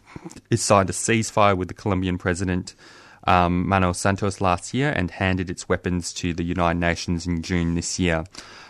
[0.50, 2.74] It signed a ceasefire with the Colombian president.
[3.26, 7.74] Um, Manuel Santos last year and handed its weapons to the United Nations in June
[7.74, 8.24] this year.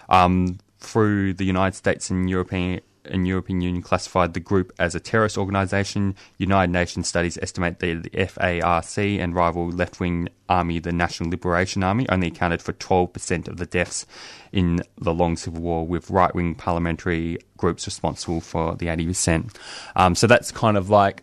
[0.09, 5.01] Um, through the United States and European and European Union classified the group as a
[5.01, 6.15] terrorist organisation.
[6.39, 11.83] United Nations studies estimate that the FARC and rival left wing army, the National Liberation
[11.83, 14.07] Army, only accounted for 12% of the deaths
[14.53, 19.57] in the long civil war, with right wing paramilitary groups responsible for the 80%.
[19.97, 21.23] Um, so that's kind of like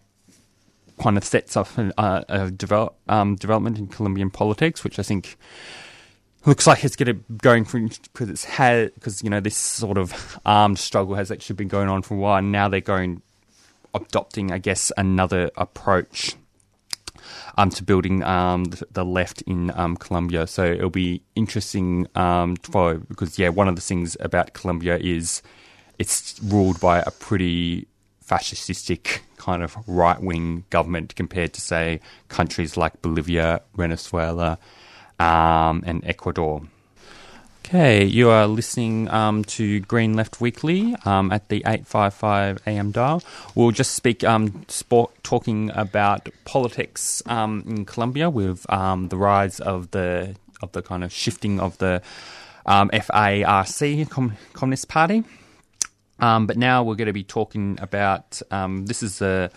[1.00, 5.38] kind of sets up uh, a develop, um, development in Colombian politics, which I think
[6.45, 10.39] looks like it's getting going for because it's had because you know this sort of
[10.45, 12.41] armed struggle has actually been going on for a while.
[12.41, 13.21] Now they're going
[13.93, 16.36] adopting, I guess, another approach
[17.58, 20.47] um, to building um, the, the, left in um, Colombia.
[20.47, 25.41] So it'll be interesting um, follow because yeah, one of the things about Colombia is
[25.99, 27.88] it's ruled by a pretty
[28.25, 31.99] fascistic kind of right wing government compared to say
[32.30, 34.58] countries like Bolivia, Venezuela
[35.21, 36.63] um, and Ecuador.
[37.63, 43.23] Okay, you are listening um, to Green Left Weekly um, at the 855 AM dial.
[43.55, 49.60] We'll just speak, um, sport, talking about politics um, in Colombia with um, the rise
[49.60, 52.01] of the of the kind of shifting of the
[52.65, 55.23] um, FARC Com- Communist Party.
[56.19, 58.41] but now we're going to be talking about
[58.86, 59.49] this is a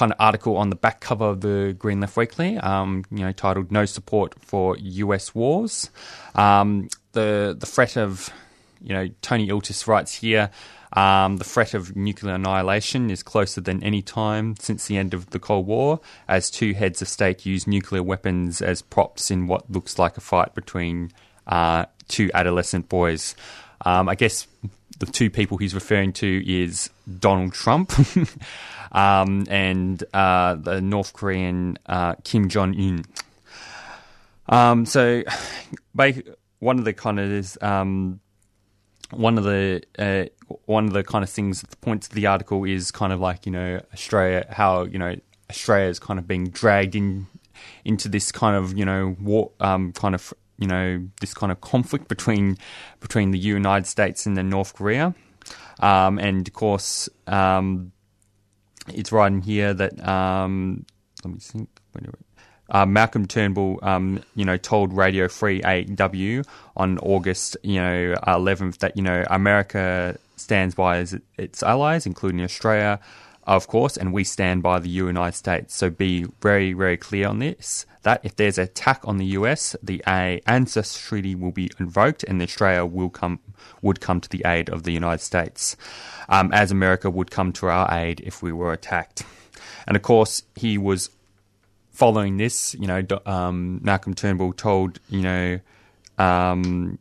[0.00, 3.32] kind of article on the back cover of the Green Left Weekly, um, you know,
[3.32, 5.34] titled "No Support for U.S.
[5.34, 5.90] Wars."
[6.34, 8.30] Um, the the threat of,
[8.82, 10.50] you know, Tony Iltis writes here.
[10.94, 15.30] Um, the threat of nuclear annihilation is closer than any time since the end of
[15.30, 19.70] the Cold War, as two heads of state use nuclear weapons as props in what
[19.70, 21.12] looks like a fight between
[21.46, 23.34] uh, two adolescent boys.
[23.84, 24.46] Um, I guess
[24.98, 27.92] the two people he's referring to is Donald Trump
[28.92, 33.04] um, and uh, the North Korean uh, Kim Jong Un.
[34.48, 35.22] Um, so,
[36.58, 38.20] one of the kind of is um,
[39.10, 40.24] one of the uh,
[40.66, 43.46] one of the kind of things the points of the article is kind of like
[43.46, 45.14] you know Australia how you know
[45.48, 47.26] Australia is kind of being dragged in
[47.84, 51.60] into this kind of you know war um, kind of you know this kind of
[51.60, 52.56] conflict between
[53.00, 55.14] between the United States and the North Korea,
[55.80, 57.92] um, and of course um,
[58.94, 60.86] it's right in here that um,
[61.24, 61.68] let me think.
[62.72, 66.46] Uh, Malcolm Turnbull, um, you know, told Radio 3AW
[66.76, 71.04] on August, you know, 11th that you know America stands by
[71.36, 73.00] its allies, including Australia,
[73.44, 75.74] of course, and we stand by the United States.
[75.74, 79.76] So be very, very clear on this that if there's an attack on the US,
[79.82, 83.40] the ANZUS treaty will be invoked and Australia will come
[83.82, 85.76] would come to the aid of the United States,
[86.28, 89.22] um, as America would come to our aid if we were attacked.
[89.86, 91.10] And of course, he was
[91.90, 92.74] following this.
[92.74, 95.60] You know, um, Malcolm Turnbull told you know
[96.18, 96.98] um,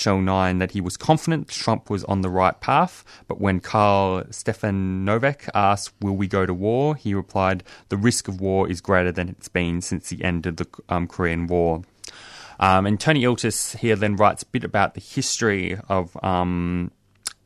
[0.00, 4.24] Channel 9 that he was confident Trump was on the right path, but when Karl
[4.30, 6.96] Stefanovic asked, Will we go to war?
[6.96, 10.56] he replied, The risk of war is greater than it's been since the end of
[10.56, 11.82] the um, Korean War.
[12.58, 16.90] Um, and Tony Iltis here then writes a bit about the history of um,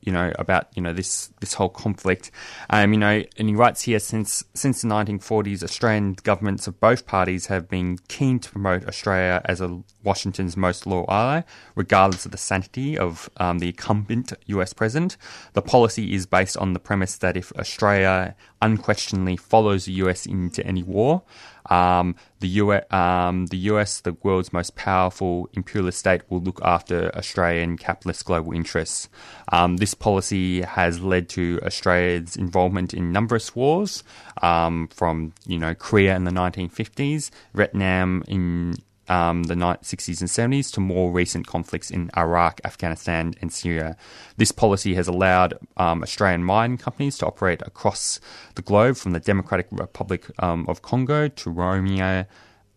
[0.04, 2.30] you know, about you know this this whole conflict.
[2.70, 7.06] Um, you know, and he writes here since since the 1940s, Australian governments of both
[7.06, 11.42] parties have been keen to promote Australia as a Washington's most loyal ally,
[11.74, 15.16] regardless of the sanity of um, the incumbent US president.
[15.54, 20.64] The policy is based on the premise that if Australia unquestionably follows the US into
[20.66, 21.22] any war,
[21.70, 27.14] um, the, US, um, the US, the world's most powerful imperialist state, will look after
[27.16, 29.08] Australian capitalist global interests.
[29.50, 34.04] Um, this policy has led to Australia's involvement in numerous wars,
[34.42, 38.76] um, from you know Korea in the 1950s, Vietnam in
[39.08, 43.96] um, the 60s and 70s to more recent conflicts in Iraq, Afghanistan, and Syria.
[44.36, 48.20] This policy has allowed um, Australian mining companies to operate across
[48.54, 52.26] the globe from the Democratic Republic um, of Congo to Romania.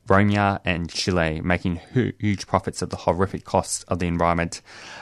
[0.10, 4.62] Romania and Chile, making huge profits at the horrific cost of the environment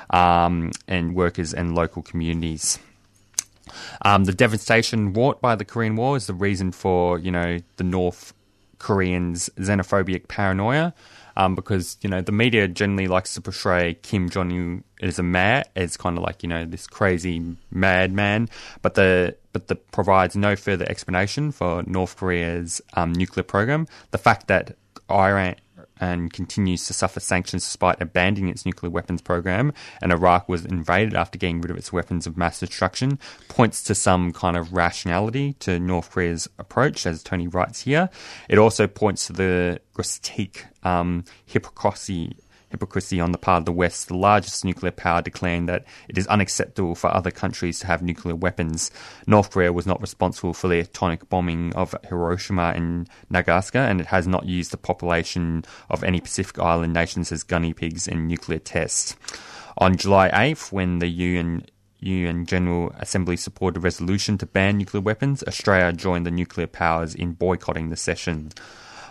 [0.10, 2.80] um, and workers and local communities.
[4.02, 7.84] Um, the devastation wrought by the Korean War is the reason for, you know, the
[7.84, 8.34] North
[8.80, 10.94] Koreans' xenophobic paranoia.
[11.38, 15.24] Um, because you know the media generally likes to portray Kim Jong Un as a
[15.24, 18.50] mad, as kind of like you know this crazy madman,
[18.82, 23.88] but the but the provides no further explanation for North Korea's um, nuclear program.
[24.12, 24.76] The fact that
[25.10, 25.56] Iran
[26.00, 31.14] and continues to suffer sanctions despite abandoning its nuclear weapons program, and Iraq was invaded
[31.14, 35.54] after getting rid of its weapons of mass destruction, points to some kind of rationality
[35.60, 38.10] to North Korea's approach, as Tony writes here.
[38.50, 42.38] It also points to the grotesque um, hypocrisy
[42.76, 46.28] hypocrisy on the part of the West, the largest nuclear power, declaring that it is
[46.28, 48.92] unacceptable for other countries to have nuclear weapons.
[49.26, 54.08] North Korea was not responsible for the atomic bombing of Hiroshima and Nagasaki, and it
[54.08, 58.60] has not used the population of any Pacific Island nations as gunny pigs in nuclear
[58.60, 59.16] tests.
[59.78, 61.66] On July 8th, when the UN
[62.00, 67.16] UN General Assembly supported a resolution to ban nuclear weapons, Australia joined the nuclear powers
[67.16, 68.52] in boycotting the session.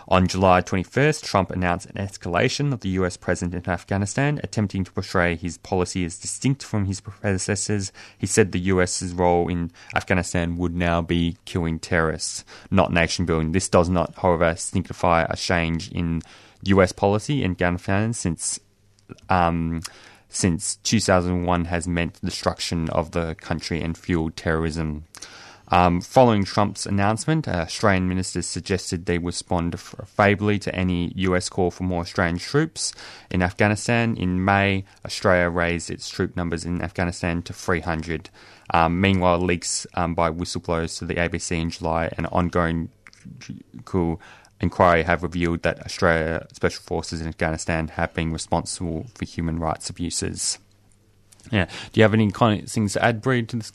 [0.07, 4.91] On July 21st, Trump announced an escalation of the US president in Afghanistan, attempting to
[4.91, 7.91] portray his policy as distinct from his predecessors.
[8.17, 13.51] He said the US's role in Afghanistan would now be killing terrorists, not nation building.
[13.51, 16.21] This does not, however, signify a change in
[16.65, 18.59] US policy in Afghanistan since.
[19.29, 19.81] Um,
[20.27, 25.05] since 2001 has meant destruction of the country and fueled terrorism.
[25.69, 31.71] Um, following Trump's announcement, uh, Australian ministers suggested they respond favourably to any US call
[31.71, 32.93] for more Australian troops
[33.31, 34.15] in Afghanistan.
[34.15, 38.29] In May, Australia raised its troop numbers in Afghanistan to 300.
[38.73, 42.89] Um, meanwhile, leaks um, by whistleblowers to the ABC in July and ongoing
[44.61, 49.89] inquiry have revealed that Australia Special Forces in Afghanistan have been responsible for human rights
[49.89, 50.59] abuses.
[51.51, 51.65] Yeah.
[51.65, 53.71] Do you have any kind of things to add, Breed, to this?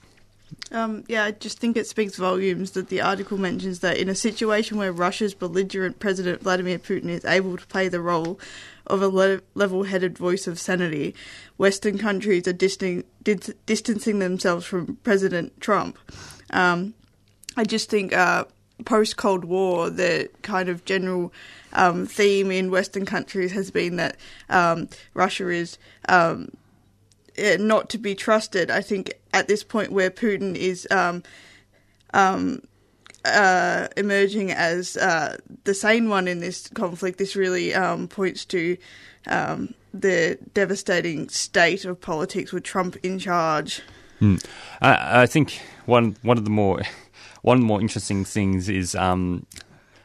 [0.72, 4.14] Um, yeah, I just think it speaks volumes that the article mentions that in a
[4.14, 8.38] situation where Russia's belligerent President Vladimir Putin is able to play the role
[8.86, 11.14] of a le- level headed voice of sanity,
[11.56, 15.98] Western countries are distan- dis- distancing themselves from President Trump.
[16.50, 16.94] Um,
[17.56, 18.44] I just think uh,
[18.84, 21.32] post Cold War, the kind of general
[21.72, 24.16] um, theme in Western countries has been that
[24.48, 25.78] um, Russia is
[26.08, 26.50] um,
[27.58, 28.70] not to be trusted.
[28.70, 31.22] I think at this point where Putin is um,
[32.14, 32.62] um,
[33.24, 38.76] uh, emerging as uh, the sane one in this conflict, this really um, points to
[39.26, 43.82] um, the devastating state of politics with Trump in charge.
[44.20, 44.44] Mm.
[44.80, 46.82] I, I, think one one of the more
[47.42, 48.94] one more interesting things is.
[48.94, 49.46] Um,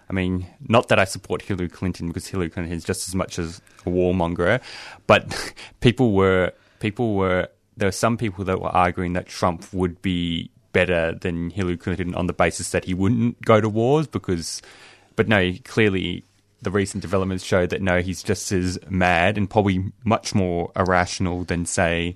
[0.08, 3.40] I mean, not that I support Hillary Clinton because Hillary Clinton is just as much
[3.40, 4.62] as a warmonger,
[5.08, 6.54] but people were
[6.86, 11.50] people were there were some people that were arguing that Trump would be better than
[11.50, 14.62] Hillary Clinton on the basis that he wouldn't go to wars because
[15.16, 16.24] but no clearly
[16.62, 21.44] the recent developments show that no he's just as mad and probably much more irrational
[21.44, 22.16] than say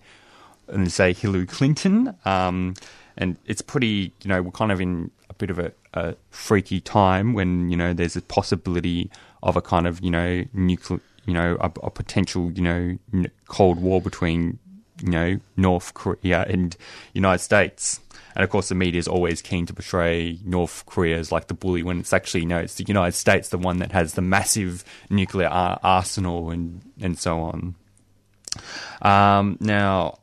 [0.67, 2.15] than say Hillary Clinton.
[2.25, 2.75] Um,
[3.17, 6.79] and it's pretty you know we're kind of in a bit of a, a freaky
[6.79, 9.09] time when you know there's a possibility
[9.41, 12.97] of a kind of you know nuclear you know, a, a potential, you know,
[13.47, 14.57] Cold War between,
[15.03, 16.75] you know, North Korea and
[17.13, 17.99] United States.
[18.33, 21.53] And of course, the media is always keen to portray North Korea as like the
[21.53, 24.23] bully when it's actually, you know, it's the United States, the one that has the
[24.23, 27.75] massive nuclear ar- arsenal and, and so on.
[29.03, 30.17] Um, now,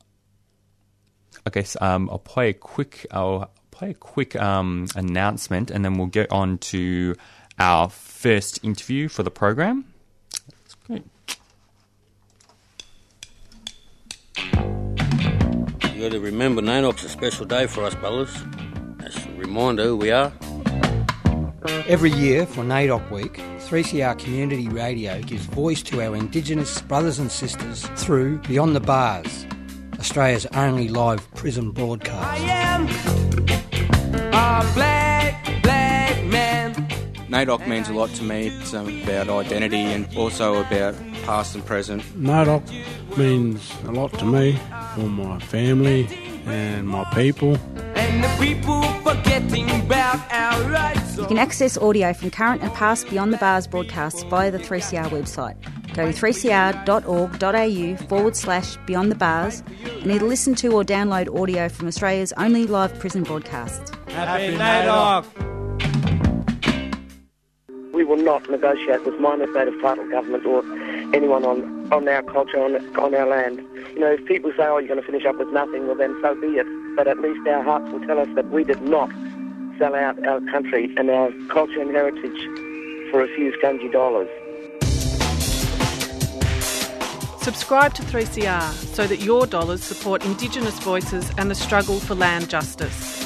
[1.47, 5.99] okay, so, um, I'll play a quick, I'll play a quick um, announcement and then
[5.99, 7.15] we'll get on to
[7.61, 9.85] our first interview for the program.
[14.53, 18.43] You got to remember, NAIDOC's a special day for us, fellas.
[18.99, 20.33] That's a reminder who we are.
[21.89, 27.31] Every year for NAIDOC Week, 3CR Community Radio gives voice to our Indigenous brothers and
[27.31, 29.47] sisters through Beyond the Bars,
[29.99, 32.25] Australia's only live prison broadcast.
[32.25, 32.87] I am
[34.29, 36.75] a black, black man.
[37.29, 38.49] NAIDOC means a lot to me.
[38.49, 40.95] It's um, about identity and also about
[41.27, 42.03] past and present.
[42.19, 42.63] NAIDOC
[43.19, 44.59] means a lot to me,
[44.95, 46.09] for my family
[46.47, 47.59] and my people.
[47.97, 51.17] And the people forgetting about our rights.
[51.17, 55.09] You can access audio from current and past Beyond the Bars broadcasts via the 3CR
[55.09, 55.57] website.
[55.95, 59.63] Go to 3cr.org.au forward slash beyond the bars
[60.03, 63.91] and either listen to or download audio from Australia's only live prison broadcasts.
[64.09, 65.47] Happy NAIDOC!
[67.97, 70.63] we will not negotiate with minor state native title government or
[71.15, 73.59] anyone on, on our culture, on, on our land.
[73.95, 76.17] You know, if people say, oh, you're going to finish up with nothing, well then
[76.23, 76.67] so be it.
[76.97, 79.11] but at least our hearts will tell us that we did not
[79.79, 84.29] sell out our country and our culture and heritage for a few scungy dollars.
[87.43, 92.49] Subscribe to 3CR so that your dollars support Indigenous voices and the struggle for land
[92.49, 93.23] justice.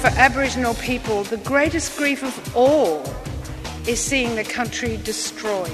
[0.00, 3.02] For Aboriginal people, the greatest grief of all
[3.86, 5.70] is seeing the country destroyed.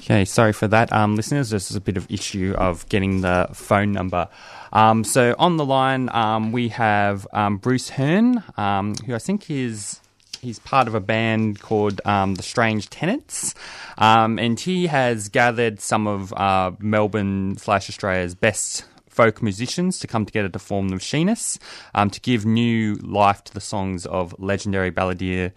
[0.00, 1.50] Okay, sorry for that, um, listeners.
[1.50, 4.28] This is a bit of issue of getting the phone number.
[4.72, 9.50] Um, so on the line, um, we have um, Bruce Hearn, um, who I think
[9.50, 10.00] is
[10.40, 13.54] he's part of a band called um, the Strange Tenants,
[13.98, 20.06] um, and he has gathered some of uh, Melbourne slash Australia's best folk musicians to
[20.06, 21.58] come together to form the Machinists
[21.94, 25.52] um, to give new life to the songs of legendary balladeer.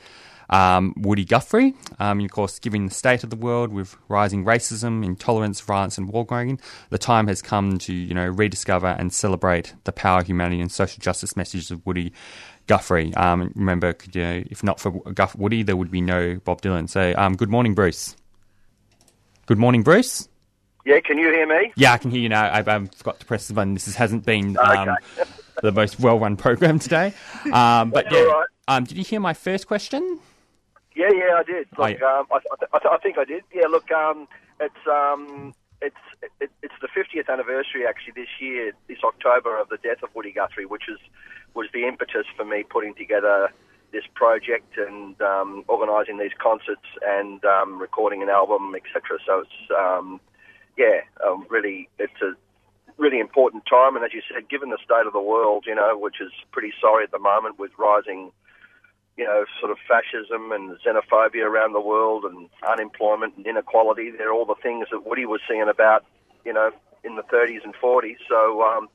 [0.52, 4.43] Um, Woody Guthrie, um, and of course, given the state of the world with rising
[4.43, 9.74] racism, intolerance, violence, and warmongering, the time has come to you know rediscover and celebrate
[9.86, 12.12] the power, humanity, and social justice messages of Woody
[12.68, 13.14] Guthrie.
[13.16, 16.89] Um, remember, you know, if not for Guff- Woody, there would be no Bob Dylan.
[16.89, 18.16] So, um, good morning, Bruce.
[19.45, 20.28] Good morning, Bruce.
[20.86, 21.72] Yeah, can you hear me?
[21.76, 22.52] Yeah, I can hear you now.
[22.52, 23.74] I've um, forgot to press the button.
[23.74, 24.95] This hasn't been um,
[25.62, 27.14] the most well-run program today.
[27.52, 28.45] Um, but yeah, right.
[28.68, 30.20] um, did you hear my first question?
[30.95, 31.67] Yeah, yeah, I did.
[31.77, 32.39] Look, um, I,
[32.73, 33.43] I, I think I did.
[33.53, 34.27] Yeah, look, um,
[34.59, 35.95] it's um, it's
[36.39, 40.31] it, it's the 50th anniversary actually this year, this October, of the death of Woody
[40.31, 40.99] Guthrie, which is
[41.53, 43.49] was the impetus for me putting together
[43.91, 49.17] this project and um, organising these concerts and um, recording an album, etc.
[49.25, 50.19] So it's um,
[50.77, 52.33] yeah, um, really, it's a
[52.97, 53.95] really important time.
[53.95, 56.71] And as you said, given the state of the world, you know, which is pretty
[56.79, 58.31] sorry at the moment with rising
[59.18, 64.12] you know, sort of fascism and xenophobia around the world and unemployment and inequality.
[64.12, 66.05] They're all the things that Woody was seeing about,
[66.45, 66.72] you know,
[67.03, 68.18] in the 30s and 40s.
[68.30, 68.88] So um,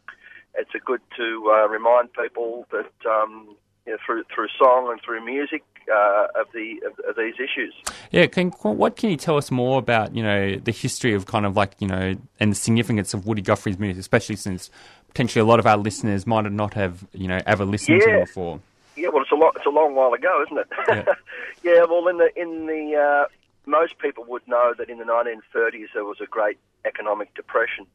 [0.54, 3.56] it's a good to uh, remind people that um,
[3.86, 5.62] you know, through through song and through music
[5.92, 7.74] uh, of the of, of these issues.
[8.10, 11.46] Yeah, can, what can you tell us more about you know the history of kind
[11.46, 14.70] of like you know and the significance of Woody Guthrie's music, especially since
[15.08, 18.14] potentially a lot of our listeners might not have you know ever listened to Yeah.
[18.16, 18.60] him before.
[18.96, 19.54] Yeah, well, it's a lot.
[19.56, 20.68] It's a long while ago, isn't it?
[20.88, 21.14] Yeah.
[21.62, 23.24] Yeah, well, in the in the uh,
[23.66, 27.86] most people would know that in the 1930s there was a great economic depression,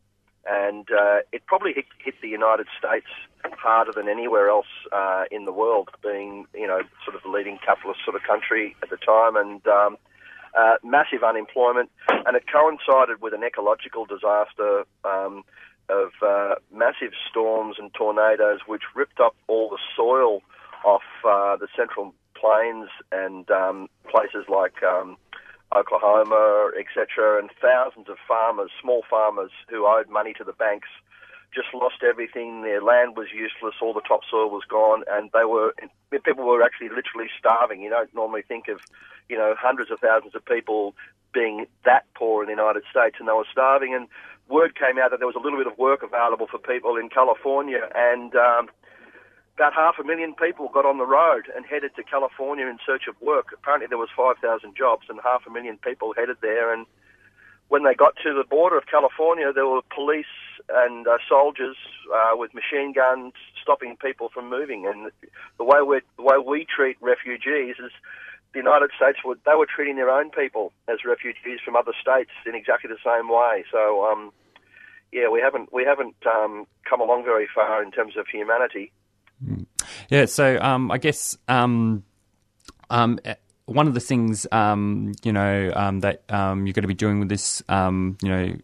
[0.46, 3.08] and uh, it probably hit, hit the United States
[3.58, 7.60] harder than anywhere else uh, in the world, being you know sort of the leading
[7.66, 9.98] capitalist sort of country at the time, and um,
[10.60, 14.84] uh, massive unemployment, and it coincided with an ecological disaster.
[15.06, 15.44] Um,
[15.90, 20.42] of uh, massive storms and tornadoes, which ripped up all the soil
[20.84, 25.18] off uh, the central plains and um, places like um,
[25.76, 30.90] Oklahoma, etc., and thousands of farmers, small farmers who owed money to the banks,
[31.54, 32.64] just lost everything.
[32.64, 33.76] Their land was useless.
[33.82, 35.74] All the topsoil was gone, and they were
[36.24, 37.82] people were actually literally starving.
[37.82, 38.80] You don't normally think of,
[39.30, 40.96] you know, hundreds of thousands of people
[41.34, 43.94] being that poor in the United States, and they were starving.
[43.94, 44.08] And
[44.50, 47.10] word came out that there was a little bit of work available for people in
[47.10, 48.70] California, and um,
[49.62, 53.04] about half a million people got on the road and headed to California in search
[53.08, 53.54] of work.
[53.54, 54.42] Apparently, there was 5,000
[54.76, 56.74] jobs, and half a million people headed there.
[56.74, 56.88] And
[57.68, 60.34] when they got to the border of California, there were police
[60.68, 61.78] and uh, soldiers
[62.12, 64.88] uh, with machine guns stopping people from moving.
[64.88, 65.12] And
[65.60, 67.92] the way we the way we treat refugees is
[68.54, 72.32] the United States would they were treating their own people as refugees from other states
[72.48, 73.64] in exactly the same way.
[73.72, 74.34] So um,
[75.12, 78.92] yeah, we haven't we haven't um, come along very far in terms of humanity.
[80.10, 82.04] Yeah, so um, I guess um,
[82.90, 83.36] um, eh,
[83.66, 87.20] one of the things um, you know um, that um, you're going to be doing
[87.20, 88.56] with this, um, you know,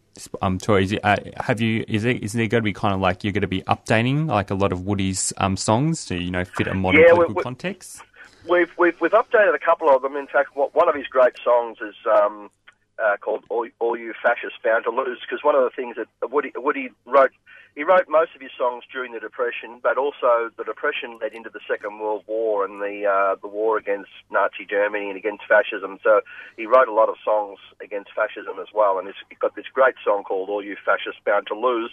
[0.42, 2.94] um, tour is it, uh, have you is there is there going to be kind
[2.94, 6.16] of like you're going to be updating like a lot of Woody's um, songs to
[6.16, 8.02] you know fit a modern Yeah, political we- context?
[8.50, 10.16] We've, we've we've updated a couple of them.
[10.16, 12.50] In fact, one one of his great songs is um,
[12.98, 16.32] uh, called "All, All You Fascists Bound to Lose" because one of the things that
[16.32, 17.32] Woody Woody wrote,
[17.78, 21.52] he wrote most of his songs during the Depression, but also the Depression led into
[21.54, 26.00] the Second World War and the uh, the war against Nazi Germany and against fascism.
[26.02, 26.22] So
[26.58, 29.94] he wrote a lot of songs against fascism as well, and he's got this great
[30.04, 31.92] song called "All You Fascists Bound to Lose."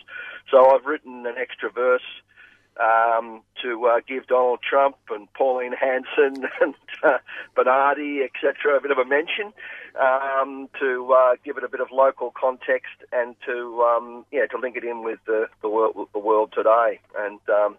[0.51, 2.09] So I've written an extra verse
[2.81, 7.19] um, to uh, give Donald Trump and Pauline Hanson and uh,
[7.55, 9.53] Bernardi, etc., a bit of a mention,
[10.01, 14.59] um, to uh, give it a bit of local context and to um, yeah to
[14.59, 17.01] link it in with the the world the world today.
[17.17, 17.77] And um,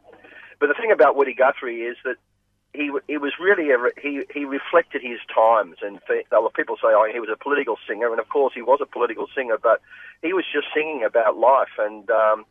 [0.59, 2.15] but the thing about Woody Guthrie is that
[2.73, 5.99] he he was really a, he he reflected his times, and
[6.31, 8.85] of people say, oh, he was a political singer, and of course he was a
[8.85, 9.81] political singer, but
[10.21, 12.45] he was just singing about life, and um,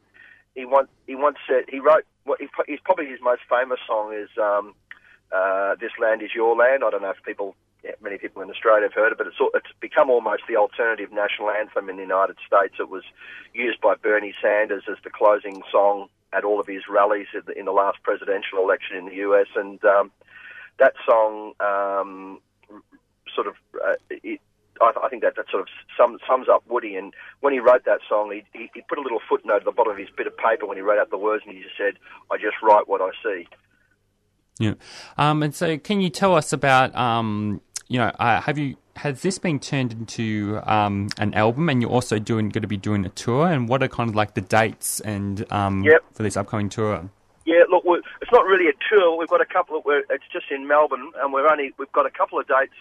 [0.55, 2.05] he once he once said he wrote
[2.39, 4.75] he, he's probably his most famous song is um,
[5.33, 7.55] uh, "This Land Is Your Land." I don't know if people
[7.85, 11.13] yeah, many people in Australia have heard it, but it's it's become almost the alternative
[11.13, 12.75] national anthem in the United States.
[12.79, 13.05] It was
[13.53, 17.59] used by Bernie Sanders as the closing song at all of his rallies in the,
[17.59, 20.11] in the last presidential election in the US, and um,
[20.79, 22.41] that song um,
[23.35, 23.55] sort of
[23.87, 24.41] uh, it,
[24.81, 26.97] I, I think that that sort of sums, sums up Woody.
[26.97, 29.73] And when he wrote that song, he, he, he put a little footnote at the
[29.73, 31.77] bottom of his bit of paper when he wrote out the words, and he just
[31.77, 31.95] said,
[32.31, 33.47] "I just write what I see."
[34.59, 34.75] Yeah.
[35.19, 39.23] Um, and so, can you tell us about, um, you know, uh, have you has
[39.23, 43.05] this been turned into um, an album, and you're also doing going to be doing
[43.05, 43.49] a tour?
[43.49, 46.05] And what are kind of like the dates and um, Yep.
[46.13, 47.11] for this upcoming tour?
[47.45, 47.85] Yeah, look,
[48.23, 49.19] it's not really a tour.
[49.19, 49.85] We've got a couple of.
[49.85, 52.73] We're, it's just in Melbourne, and we're only we've got a couple of dates.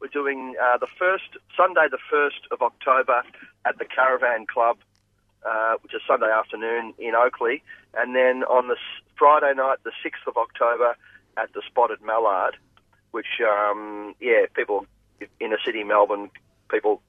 [0.00, 1.24] We're doing uh, the first
[1.56, 3.22] Sunday, the first of October,
[3.66, 4.78] at the Caravan Club,
[5.44, 7.58] uh, which is Sunday afternoon in Oakleigh,
[7.94, 10.94] and then on the s- Friday night, the sixth of October,
[11.36, 12.56] at the Spotted Mallard,
[13.10, 14.86] which um, yeah, people
[15.40, 16.30] inner city of Melbourne
[16.70, 17.00] people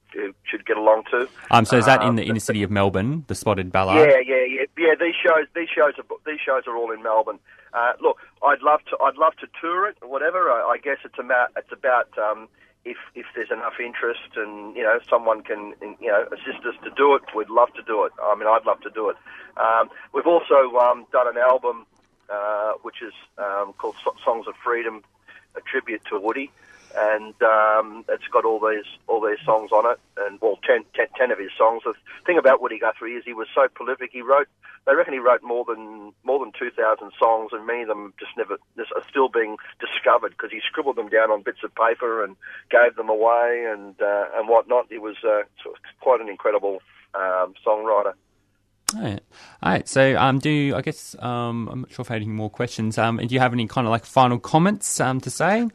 [0.44, 1.28] should get along to.
[1.50, 4.08] Um, so is that in Um, the inner city of Melbourne, the Spotted Mallard?
[4.10, 4.94] yeah, yeah, yeah, yeah.
[4.98, 7.38] These shows, these shows, are these shows are all in Melbourne.
[7.72, 10.50] Uh, look, I'd love to, I'd love to tour it, or whatever.
[10.50, 12.48] I, I guess it's about, it's about um,
[12.84, 16.90] if if there's enough interest and you know someone can you know assist us to
[16.96, 17.22] do it.
[17.34, 18.12] We'd love to do it.
[18.22, 19.16] I mean, I'd love to do it.
[19.56, 21.86] Um, we've also um, done an album
[22.30, 25.02] uh, which is um, called So- Songs of Freedom,
[25.56, 26.50] a tribute to Woody,
[26.96, 31.06] and um, it's got all these all these songs on it, and well, 10, 10,
[31.16, 31.82] 10 of his songs.
[31.84, 31.94] The
[32.26, 34.10] thing about Woody Guthrie is he was so prolific.
[34.12, 34.48] He wrote,
[34.86, 38.14] they reckon he wrote more than more than two thousand songs, and many of them
[38.18, 41.74] just never just are still being discovered because he scribbled them down on bits of
[41.74, 42.36] paper and
[42.70, 44.86] gave them away and uh, and whatnot.
[44.88, 45.42] He was uh,
[46.00, 46.82] quite an incredible
[47.14, 48.14] um, songwriter.
[48.96, 49.20] All right.
[49.62, 49.88] All right.
[49.88, 52.50] So, um, do you, I guess um, I'm not sure if I had any more
[52.50, 52.98] questions.
[52.98, 55.68] Um, do you have any kind of like final comments um, to say?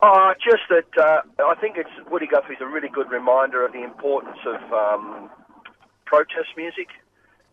[0.00, 3.82] Oh, just that uh, I think it's Woody Guthrie's a really good reminder of the
[3.82, 5.28] importance of um,
[6.04, 6.86] protest music,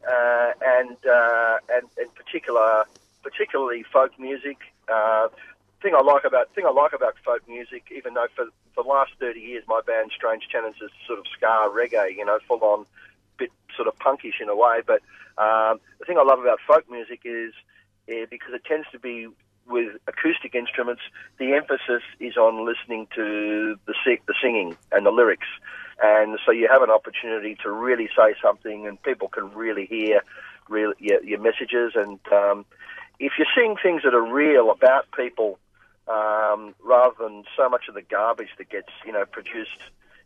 [0.07, 2.85] uh, and uh, and in particular,
[3.23, 4.57] particularly folk music.
[4.87, 5.29] Uh,
[5.81, 8.89] thing I like about thing I like about folk music, even though for for the
[8.89, 12.61] last thirty years my band Strange Tenants is sort of ska reggae, you know, full
[12.61, 12.85] on,
[13.39, 14.81] bit sort of punkish in a way.
[14.85, 15.01] But
[15.41, 17.53] um, the thing I love about folk music is
[18.07, 19.29] uh, because it tends to be
[19.67, 21.01] with acoustic instruments,
[21.39, 23.93] the emphasis is on listening to the
[24.27, 25.47] the singing and the lyrics,
[26.01, 30.21] and so you have an opportunity to really say something, and people can really hear
[30.69, 31.93] real your, your messages.
[31.95, 32.65] And um,
[33.19, 35.59] if you're seeing things that are real about people,
[36.07, 39.81] um, rather than so much of the garbage that gets you know produced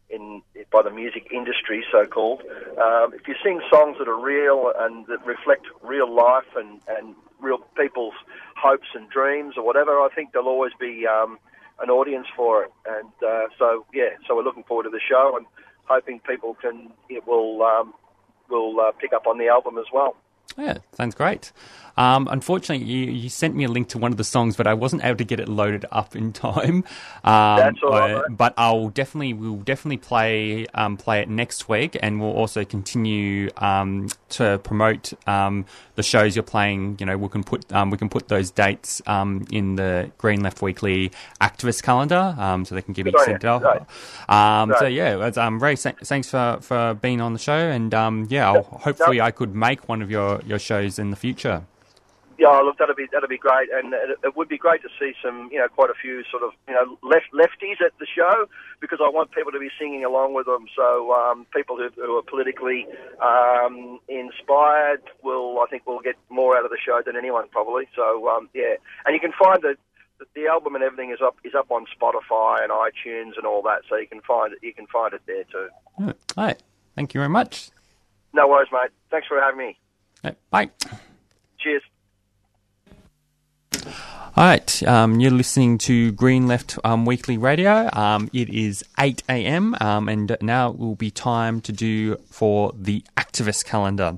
[0.10, 0.42] in
[0.72, 2.42] by the music industry, so called.
[2.78, 7.16] Um, if you sing songs that are real and that reflect real life and, and
[7.40, 8.14] real people's
[8.56, 11.40] hopes and dreams or whatever, I think there'll always be um,
[11.82, 12.72] an audience for it.
[12.88, 15.46] And uh, so, yeah, so we're looking forward to the show and
[15.86, 17.94] hoping people can it will um,
[18.50, 20.16] will uh, pick up on the album as well.
[20.60, 21.52] Yeah, sounds great.
[21.98, 24.74] Um, unfortunately, you, you sent me a link to one of the songs, but I
[24.74, 26.86] wasn't able to get it loaded up in time.
[27.26, 31.98] Um, That's all right, But I'll definitely we'll definitely play um, play it next week,
[32.02, 36.96] and we'll also continue um, to promote um, the shows you're playing.
[37.02, 40.42] You know, we can put um, we can put those dates um, in the Green
[40.42, 43.62] Left Weekly activist calendar, um, so they can give you sent off.
[43.62, 43.82] Right.
[44.30, 48.50] Um, So yeah, um, Ray, thanks for, for being on the show, and um, yeah,
[48.50, 51.64] I'll, hopefully I could make one of your, your shows in the future.
[52.40, 55.50] Yeah, look, that'd be that'd be great, and it, would be great to see some,
[55.52, 58.46] you know, quite a few sort of, you know, left lefties at the show
[58.80, 60.66] because I want people to be singing along with them.
[60.74, 62.88] So um, people who, who are politically
[63.22, 67.90] um, inspired will, I think, will get more out of the show than anyone probably.
[67.94, 68.76] So um, yeah,
[69.06, 69.76] and you can find the,
[70.34, 73.82] the album and everything is up is up on Spotify and iTunes and all that,
[73.90, 74.60] so you can find it.
[74.62, 75.68] You can find it there too.
[76.00, 76.64] All right,
[76.96, 77.70] thank you very much.
[78.32, 78.92] No worries, mate.
[79.12, 79.78] Thanks for having me.
[80.24, 80.70] Right, bye.
[81.60, 81.84] Cheers.
[84.36, 87.90] All right, um, you're listening to Green Left um, Weekly Radio.
[87.94, 89.76] Um, it is 8 a.m.
[89.82, 94.18] Um, and now it will be time to do for the activist calendar.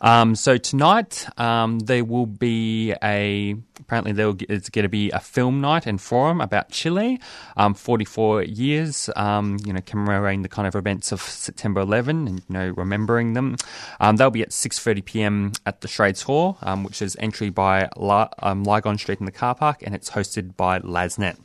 [0.00, 5.20] Um, so tonight um, there will be a apparently there is going to be a
[5.20, 7.20] film night and forum about Chile,
[7.56, 12.38] um, 44 years, um, you know, commemorating the kind of events of September 11 and
[12.38, 13.56] you know remembering them.
[14.00, 15.52] Um, they'll be at 6:30 p.m.
[15.66, 19.54] at the Trades Hall, um, which is entry by La- Lygon Street in the car
[19.54, 21.36] park, and it's hosted by Lasnet.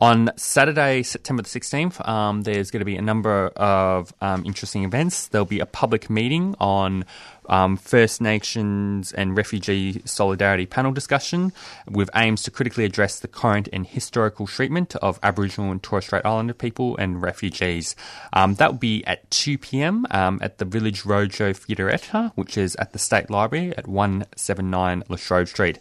[0.00, 4.82] On Saturday, September the 16th, um, there's going to be a number of um, interesting
[4.82, 5.28] events.
[5.28, 7.04] There'll be a public meeting on
[7.50, 11.52] um, First Nations and refugee solidarity panel discussion
[11.86, 16.24] with aims to critically address the current and historical treatment of Aboriginal and Torres Strait
[16.24, 17.94] Islander people and refugees.
[18.32, 22.74] Um, that will be at 2 pm um, at the Village Roadshow Theatre, which is
[22.76, 25.78] at the State Library at 179 Latrobe Street.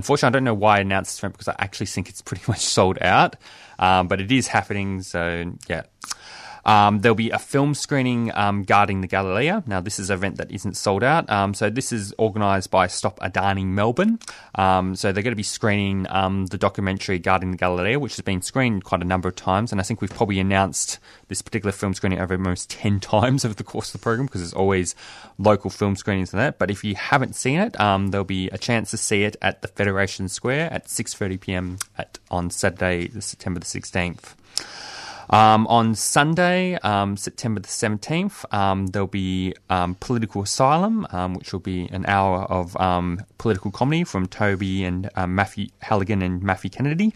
[0.00, 2.42] Unfortunately, I don't know why I announced this event because I actually think it's pretty
[2.48, 3.36] much sold out,
[3.78, 5.02] um, but it is happening.
[5.02, 5.82] So yeah.
[6.64, 9.50] Um, there'll be a film screening um, guarding the Galilee.
[9.66, 11.28] Now, this is an event that isn't sold out.
[11.30, 14.18] Um, so, this is organised by Stop Adani Melbourne.
[14.54, 18.22] Um, so, they're going to be screening um, the documentary Guarding the Galilee, which has
[18.22, 19.72] been screened quite a number of times.
[19.72, 20.98] And I think we've probably announced
[21.28, 24.40] this particular film screening over almost 10 times over the course of the program because
[24.40, 24.94] there's always
[25.38, 26.58] local film screenings and that.
[26.58, 29.62] But if you haven't seen it, um, there'll be a chance to see it at
[29.62, 31.78] the Federation Square at 6:30 p.m.
[32.30, 34.34] On Saturday, September the 16th.
[35.30, 41.52] Um, on Sunday, um, September the 17th, um, there'll be um, Political Asylum, um, which
[41.52, 46.70] will be an hour of um, political comedy from Toby and Matthew Halligan and Matthew
[46.70, 47.14] Kennedy.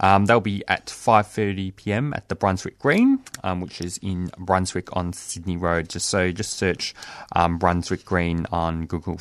[0.00, 2.14] they'll be at 5.30 p.m.
[2.14, 3.18] at the Brunswick Green,
[3.58, 5.88] which is in Brunswick on Sydney Road.
[5.88, 6.94] Just so, just search
[7.58, 9.18] Brunswick Green on Google.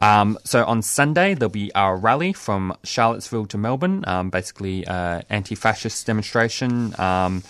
[0.00, 5.22] Um, so on Sunday, there'll be a rally from Charlottesville to Melbourne, um, basically uh,
[5.28, 6.98] anti-fascist demonstration.
[7.00, 7.42] Um,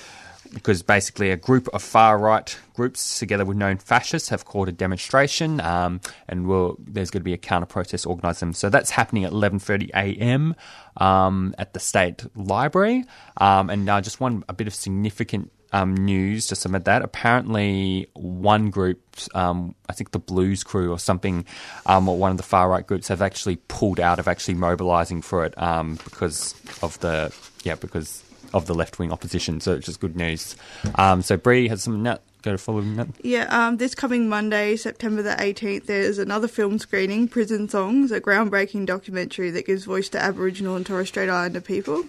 [0.52, 4.72] because basically a group of far right groups, together with known fascists, have called a
[4.72, 8.54] demonstration, um, and we'll, there's going to be a counter protest organised.
[8.54, 10.54] So that's happening at 11:30 a.m.
[10.96, 13.04] Um, at the State Library.
[13.38, 17.02] Um, and now, just one a bit of significant um, news to submit that.
[17.02, 19.00] Apparently, one group,
[19.34, 21.44] um, I think the Blues Crew or something,
[21.86, 25.22] um, or one of the far right groups, have actually pulled out of actually mobilising
[25.22, 28.22] for it um, because of the yeah because
[28.54, 29.60] of the left wing opposition.
[29.60, 30.56] So it's just good news.
[30.96, 32.22] Um, so Bree has some net.
[32.42, 33.06] Go to follow that.
[33.22, 38.20] Yeah, um, this coming Monday, September the 18th, there's another film screening, Prison Songs, a
[38.20, 42.04] groundbreaking documentary that gives voice to Aboriginal and Torres Strait Islander people.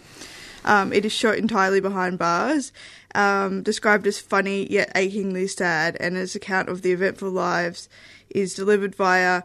[0.66, 2.72] Um, it is shot entirely behind bars,
[3.16, 7.90] um, described as funny yet achingly sad, and its account of the eventful lives
[8.30, 9.44] is delivered via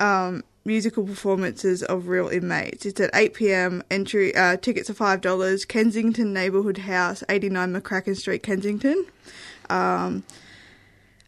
[0.00, 2.84] um, musical performances of real inmates.
[2.86, 3.82] It's at 8 pm.
[3.90, 5.64] Entry uh, tickets are five dollars.
[5.64, 9.06] Kensington Neighbourhood House, 89 McCracken Street, Kensington.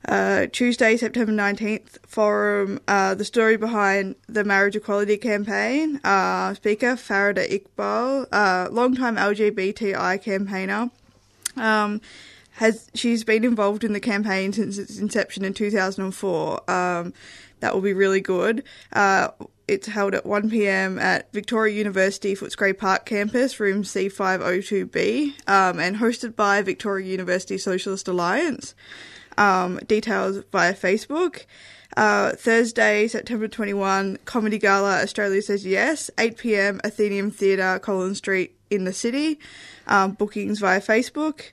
[0.06, 6.00] Uh, Tuesday, September 19th, forum, uh, the story behind the marriage equality campaign.
[6.04, 10.90] Uh, speaker Farida Iqbal, uh, long-time LGBTI campaigner,
[11.56, 12.00] um,
[12.52, 16.70] has she's been involved in the campaign since its inception in 2004.
[16.70, 17.12] Um,
[17.60, 18.62] that will be really good.
[18.92, 19.28] Uh,
[19.66, 25.96] it's held at 1 pm at Victoria University Footscray Park campus, room C502B, um, and
[25.96, 28.74] hosted by Victoria University Socialist Alliance.
[29.38, 31.46] Um, details via Facebook.
[31.96, 38.56] Uh, Thursday, September 21, Comedy Gala Australia Says Yes, 8 pm, Athenaeum Theatre, Collins Street
[38.70, 39.38] in the city.
[39.86, 41.52] Um, bookings via Facebook.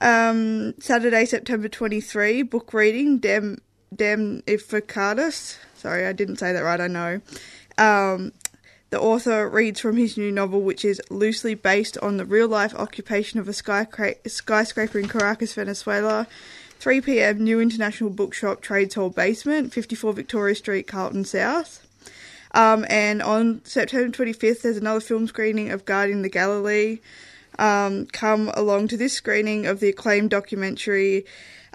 [0.00, 3.60] Um, Saturday, September 23, book reading, Dem,
[3.94, 5.58] Dem Efficatus.
[5.74, 7.20] Sorry, I didn't say that right, I know.
[7.78, 8.32] Um,
[8.90, 12.74] the author reads from his new novel, which is loosely based on the real life
[12.74, 16.26] occupation of a skyscraper in Caracas, Venezuela.
[16.78, 21.86] 3 pm, New International Bookshop, Trades Hall Basement, 54 Victoria Street, Carlton South.
[22.52, 27.00] Um, and on September 25th, there's another film screening of Guarding the Galilee.
[27.58, 31.24] Um, come along to this screening of the acclaimed documentary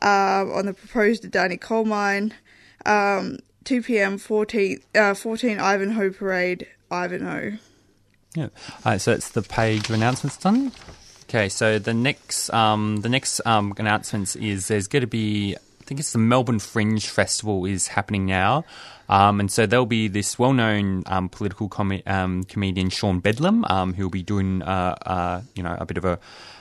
[0.01, 2.33] uh, on the proposed Adani coal mine.
[2.85, 4.17] Um, 2 p.m.
[4.17, 7.57] 14, uh, 14 Ivanhoe Parade, Ivanhoe.
[8.35, 8.43] Yeah.
[8.43, 10.71] All right, so it's the page of announcements done.
[11.31, 15.83] Okay, so the next um, the next um, announcements is there's going to be I
[15.85, 18.65] think it's the Melbourne Fringe Festival is happening now,
[19.07, 23.93] um, and so there'll be this well-known um, political com- um, comedian Sean Bedlam um,
[23.93, 26.19] who'll be doing uh, uh, you know a bit of a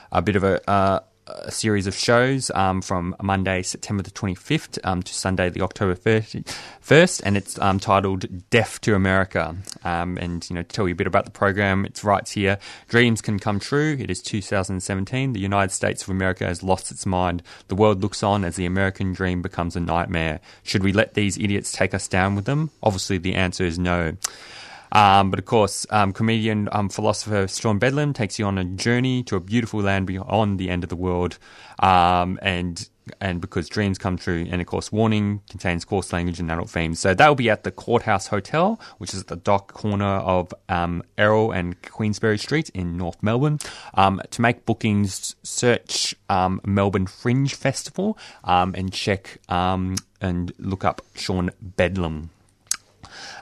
[0.09, 4.79] a bit of a uh, a series of shows um, from Monday, September the 25th
[4.83, 9.55] um, to Sunday, the October 1st, and it's um, titled Deaf to America.
[9.83, 12.57] Um, and, you know, to tell you a bit about the program, it's right here
[12.87, 13.95] Dreams Can Come True.
[13.99, 15.33] It is 2017.
[15.33, 17.43] The United States of America has lost its mind.
[17.67, 20.39] The world looks on as the American dream becomes a nightmare.
[20.63, 22.71] Should we let these idiots take us down with them?
[22.83, 24.15] Obviously, the answer is no.
[24.91, 29.23] Um, but of course, um, comedian, um, philosopher Sean Bedlam takes you on a journey
[29.23, 31.37] to a beautiful land beyond the end of the world,
[31.79, 32.89] um, and
[33.19, 36.99] and because dreams come true, and of course, warning contains coarse language and adult themes.
[36.99, 40.53] So that will be at the Courthouse Hotel, which is at the dock corner of
[40.69, 43.59] um, Errol and Queensberry Street in North Melbourne.
[43.95, 52.29] Um, to make bookings, search Melbourne Fringe Festival and check and look up Sean Bedlam.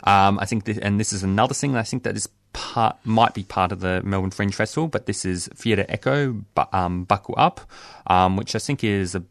[0.04, 3.34] Um, I think, this, and this is another thing I think that is part might
[3.36, 6.44] be part of the Melbourne Fringe Festival, but this is Theatre Echo,
[6.74, 7.62] um, Buckle Up,
[8.08, 9.24] um, which I think is a,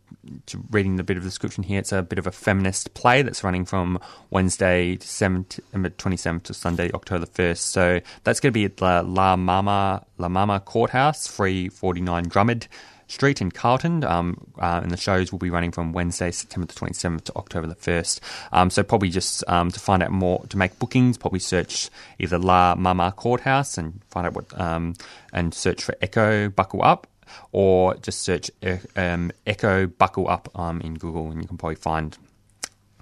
[0.70, 1.80] reading the bit of the description here.
[1.80, 3.98] It's a bit of a feminist play that's running from
[4.30, 7.68] Wednesday, September twenty seventh to Sunday, October first.
[7.68, 12.68] So that's going to be at La Mama La Mama Courthouse, three forty nine Drummond.
[13.09, 16.74] Street in Carlton, um, uh, and the shows will be running from Wednesday, September the
[16.74, 18.20] 27th to October the 1st.
[18.52, 22.38] Um, so probably just um, to find out more, to make bookings, probably search either
[22.38, 24.94] La Mama Courthouse and find out what, um,
[25.32, 27.06] and search for Echo Buckle Up,
[27.52, 28.50] or just search
[28.94, 32.16] um, Echo Buckle Up um, in Google, and you can probably find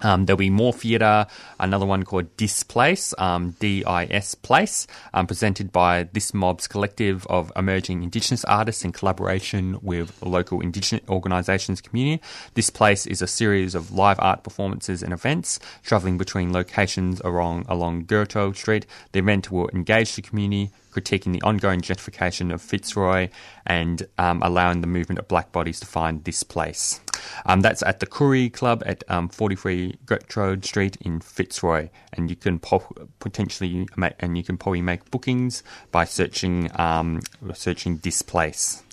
[0.01, 1.27] um, there'll be more theatre,
[1.59, 8.03] another one called Displace, um, D-I-S Place, um, presented by This Mob's collective of emerging
[8.03, 12.21] Indigenous artists in collaboration with local Indigenous organisations community.
[12.53, 17.65] This Place is a series of live art performances and events travelling between locations along,
[17.67, 18.85] along Gertrude Street.
[19.11, 23.29] The event will engage the community, critiquing the ongoing gentrification of Fitzroy
[23.65, 26.99] and um, allowing the movement of black bodies to find this place.
[27.45, 32.35] Um, that's at the Koori Club at um, 43 Gertrude Street in Fitzroy, and you
[32.35, 37.21] can po- potentially make, and you can probably make bookings by searching um,
[37.53, 38.83] searching this place.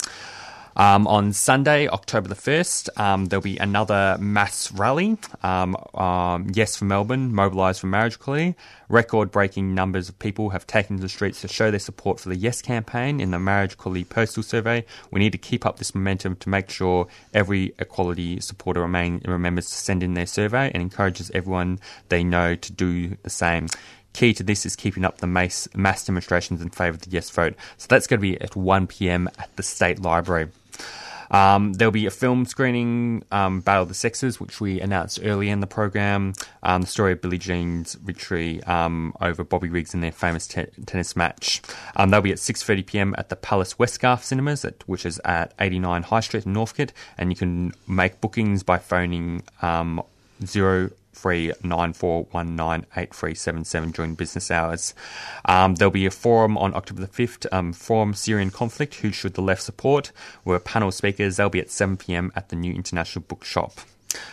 [0.77, 5.17] Um, on Sunday, October the 1st, um, there'll be another mass rally.
[5.43, 8.57] Um, um yes for Melbourne, mobilised for marriage equality.
[8.89, 12.29] Record breaking numbers of people have taken to the streets to show their support for
[12.29, 14.85] the Yes campaign in the marriage equality postal survey.
[15.11, 19.69] We need to keep up this momentum to make sure every equality supporter remain, remembers
[19.71, 23.69] to send in their survey and encourages everyone they know to do the same.
[24.13, 27.31] Key to this is keeping up the mass, mass demonstrations in favour of the yes
[27.31, 27.55] vote.
[27.79, 30.49] So that's going to be at 1 pm at the State Library.
[31.31, 35.53] Um, there'll be a film screening, um, Battle of the Sexes, which we announced earlier
[35.53, 36.35] in the program.
[36.63, 40.67] Um, the story of Billie Jean's victory um, over Bobby Riggs in their famous te-
[40.87, 41.63] tennis match.
[41.97, 43.15] Um, they'll be at 6:30 p.m.
[43.19, 47.31] at the Palace Westgarth Cinemas, at, which is at 89 High Street in Northcote, and
[47.31, 50.03] you can make bookings by phoning um,
[50.45, 50.91] zero
[51.25, 54.93] three nine four one nine eight three seven seven during business hours.
[55.47, 57.47] Um, there'll be a forum on October the fifth.
[57.51, 58.97] Um, forum Syrian conflict.
[58.97, 60.13] Who should the left support?
[60.45, 61.39] We're panel speakers.
[61.39, 63.81] They'll be at seven pm at the New International Bookshop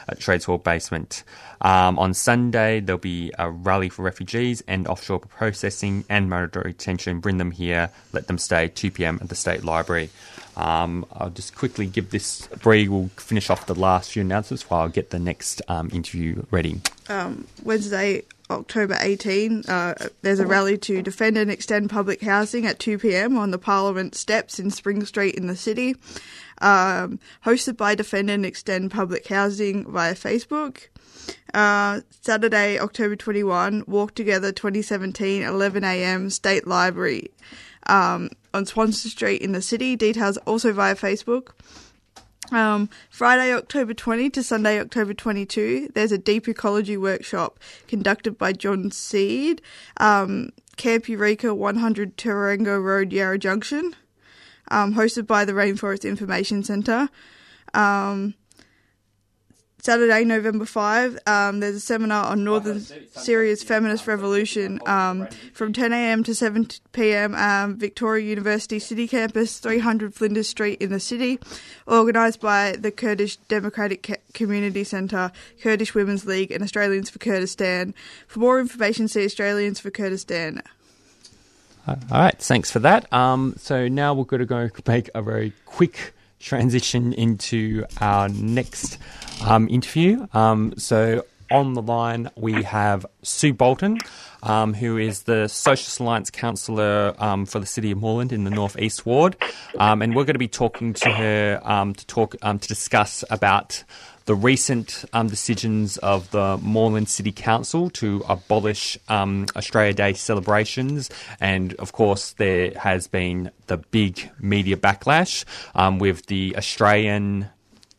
[0.09, 1.23] at Trades Hall Basement.
[1.61, 7.21] Um, on Sunday, there'll be a rally for refugees and offshore processing and mandatory detention.
[7.21, 8.67] Bring them here, let them stay.
[8.67, 10.09] 2 pm at the State Library.
[10.57, 12.47] Um, I'll just quickly give this.
[12.61, 16.43] Bree will finish off the last few announcements while I get the next um, interview
[16.51, 16.81] ready.
[17.09, 22.79] Um, Wednesday, October 18, uh, there's a rally to defend and extend public housing at
[22.79, 25.95] 2 pm on the Parliament steps in Spring Street in the city.
[26.59, 30.89] Um, hosted by Defend and Extend Public Housing via Facebook.
[31.53, 37.31] Uh, Saturday, October 21, Walk Together 2017, 11am, State Library
[37.87, 39.95] um, on Swanston Street in the city.
[39.95, 41.49] Details also via Facebook.
[42.51, 48.51] Um, Friday, October 20 to Sunday, October 22, there's a deep ecology workshop conducted by
[48.51, 49.61] John Seed,
[49.97, 53.95] um, Camp Eureka 100 Tarango Road, Yarra Junction,
[54.69, 57.07] um, hosted by the Rainforest Information Centre.
[57.73, 58.33] Um,
[59.81, 66.23] Saturday, November 5, um, there's a seminar on Northern Syria's feminist revolution um, from 10am
[66.25, 71.39] to 7pm, um, Victoria University City Campus, 300 Flinders Street in the city,
[71.87, 75.31] organised by the Kurdish Democratic Community Centre,
[75.63, 77.95] Kurdish Women's League, and Australians for Kurdistan.
[78.27, 80.61] For more information, see Australians for Kurdistan.
[81.87, 83.11] All right, thanks for that.
[83.11, 88.97] Um, so now we're going to go make a very quick transition into our next
[89.45, 90.27] um, interview.
[90.33, 93.97] Um, so on the line we have Sue Bolton,
[94.43, 98.49] um, who is the Socialist Alliance councillor um, for the City of Moreland in the
[98.49, 99.35] North East Ward,
[99.77, 103.23] um, and we're going to be talking to her um, to talk um, to discuss
[103.29, 103.83] about
[104.25, 111.09] the recent um, decisions of the Moreland City Council to abolish um, Australia Day celebrations,
[111.39, 115.43] and of course there has been the big media backlash
[115.75, 117.49] um, with the Australian.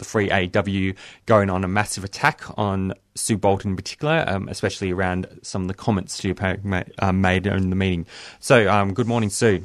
[0.03, 0.97] The 3AW
[1.27, 5.69] going on a massive attack on Sue Bolton in particular, um, especially around some of
[5.69, 8.07] the comments she uh, made in the meeting.
[8.41, 9.63] So, um, good morning, Sue.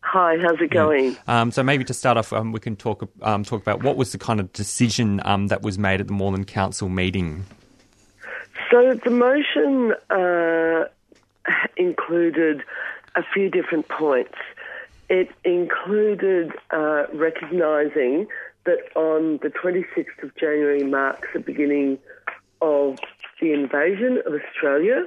[0.00, 1.12] Hi, how's it going?
[1.12, 1.40] Yeah.
[1.40, 4.12] Um, so maybe to start off, um, we can talk um, talk about what was
[4.12, 7.44] the kind of decision um, that was made at the Moreland Council meeting.
[8.70, 10.88] So the motion uh,
[11.76, 12.62] included
[13.14, 14.34] a few different points.
[15.08, 18.28] It included uh, recognising
[18.64, 21.98] that on the 26th of January marks the beginning
[22.60, 22.98] of
[23.40, 25.04] the invasion of Australia,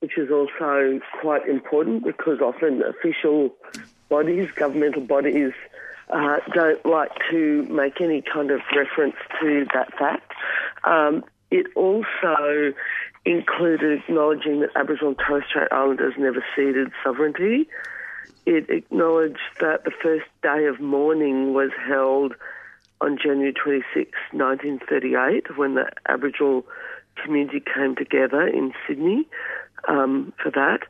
[0.00, 3.54] which is also quite important because often official
[4.08, 5.52] bodies, governmental bodies,
[6.10, 10.32] uh, don't like to make any kind of reference to that fact.
[10.84, 12.72] Um, it also
[13.24, 17.68] included acknowledging that Aboriginal and Torres Strait Islanders never ceded sovereignty.
[18.46, 22.34] It acknowledged that the first day of mourning was held
[23.00, 26.64] on January 26, 1938, when the Aboriginal
[27.22, 29.26] community came together in Sydney
[29.88, 30.80] um, for that.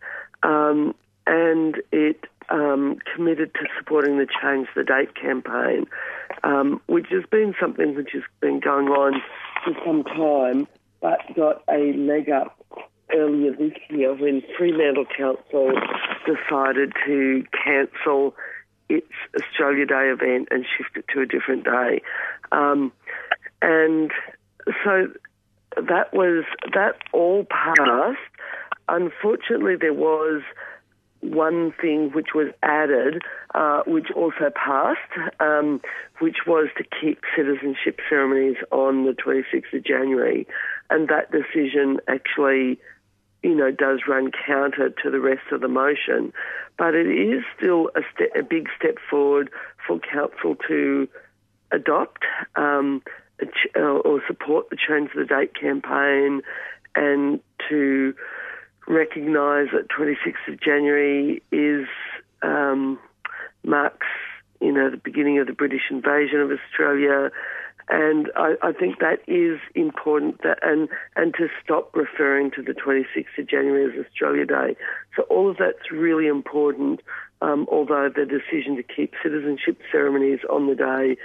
[0.43, 0.95] Um,
[1.27, 5.87] and it um, committed to supporting the Change the Date campaign,
[6.45, 9.21] um, which has been something which has been going on
[9.65, 10.67] for some time,
[11.01, 12.59] but got a leg up
[13.15, 15.73] earlier this year when Fremantle Council
[16.27, 18.35] decided to cancel
[18.89, 22.03] its Australia Day event and shift it to a different day.
[22.53, 22.93] Um,
[23.61, 24.11] and
[24.85, 25.09] so
[25.77, 28.19] that was that all passed.
[28.89, 30.43] Unfortunately, there was
[31.21, 33.23] one thing which was added,
[33.55, 34.99] uh, which also passed,
[35.41, 35.81] um,
[36.21, 40.47] which was to keep citizenship ceremonies on the 26th of January.
[40.91, 42.79] And that decision actually,
[43.43, 46.33] you know, does run counter to the rest of the motion.
[46.77, 49.51] But it is still a, ste- a big step forward
[49.87, 51.09] for Council to
[51.71, 52.25] adopt
[52.57, 53.03] um,
[53.77, 56.43] uh, or support the Change the Date campaign
[56.95, 58.15] and to
[58.87, 61.87] recognise that 26th of January is
[62.43, 62.99] um,
[63.65, 64.07] marks,
[64.61, 67.31] you know, the beginning of the British invasion of Australia,
[67.91, 70.43] and I, I, think that is important.
[70.43, 74.77] That and and to stop referring to the 26th of January as Australia Day.
[75.17, 77.01] So all of that's really important.
[77.41, 81.17] Um, although the decision to keep citizenship ceremonies on the day,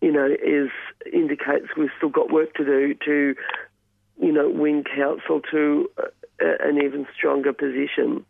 [0.00, 0.70] you know, is
[1.12, 3.34] indicates we've still got work to do to,
[4.20, 6.06] you know, win council to uh,
[6.40, 8.26] an even stronger position.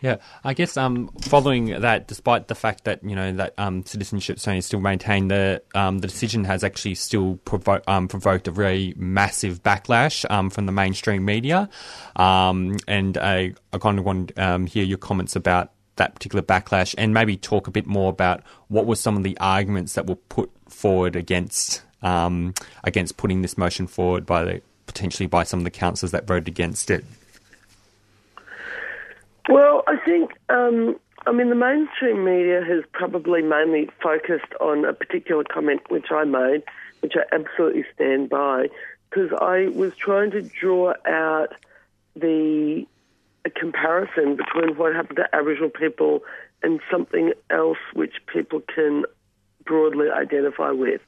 [0.00, 4.38] Yeah, I guess um, following that, despite the fact that you know that um, citizenship
[4.46, 8.94] is still maintained, the um, the decision has actually still provo- um, provoked a very
[8.96, 11.68] massive backlash um, from the mainstream media,
[12.16, 16.94] um, and I, I kind of want to hear your comments about that particular backlash,
[16.98, 20.16] and maybe talk a bit more about what were some of the arguments that were
[20.16, 25.70] put forward against against putting this motion forward by the potentially by some of the
[25.70, 27.04] councillors that voted against it?
[29.48, 34.92] Well, I think, um, I mean, the mainstream media has probably mainly focused on a
[34.92, 36.62] particular comment which I made,
[37.00, 38.68] which I absolutely stand by,
[39.10, 41.54] because I was trying to draw out
[42.14, 42.86] the
[43.56, 46.22] comparison between what happened to Aboriginal people
[46.62, 49.04] and something else which people can
[49.64, 51.00] broadly identify with,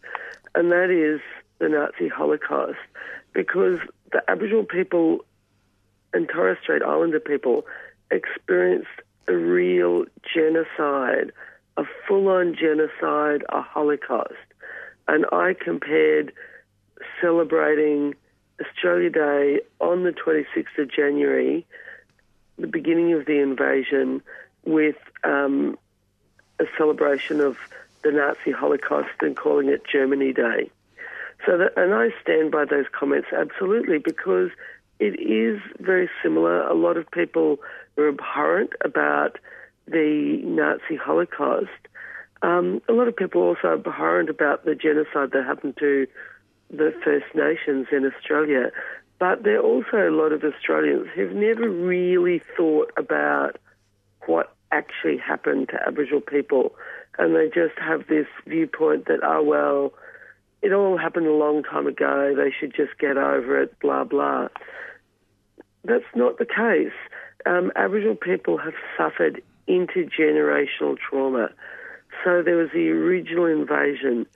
[0.55, 1.21] and that is
[1.59, 2.79] the Nazi Holocaust.
[3.33, 3.79] Because
[4.13, 5.25] the Aboriginal people
[6.13, 7.67] and Torres Strait Islander people
[8.15, 8.89] experienced
[9.29, 10.05] a real
[10.35, 11.33] genocide,
[11.77, 14.35] a full on genocide, a Holocaust.
[15.09, 16.33] And I compared
[17.21, 18.15] celebrating
[18.61, 21.67] Australia Day on the 26th of January,
[22.59, 24.23] the beginning of the invasion,
[24.65, 25.77] with um,
[26.61, 27.57] a celebration of
[28.03, 30.71] the Nazi Holocaust and calling it Germany Day.
[31.45, 34.51] So that, and I stand by those comments absolutely because
[34.99, 36.67] it is very similar.
[36.67, 37.59] A lot of people
[37.97, 39.39] are abhorrent about
[39.87, 41.69] the Nazi Holocaust.
[42.43, 46.07] Um, a lot of people also are abhorrent about the genocide that happened to
[46.71, 48.71] the First Nations in Australia.
[49.19, 53.57] But there are also a lot of Australians who've never really thought about
[54.27, 56.75] what actually happened to Aboriginal people.
[57.19, 59.93] And they just have this viewpoint that, oh, well,
[60.63, 62.35] it all happened a long time ago.
[62.37, 63.79] They should just get over it.
[63.81, 64.49] Blah blah.
[65.85, 66.97] That's not the case.
[67.47, 71.51] Um, Aboriginal people have suffered intergenerational trauma.
[72.23, 74.27] So there was the original invasion,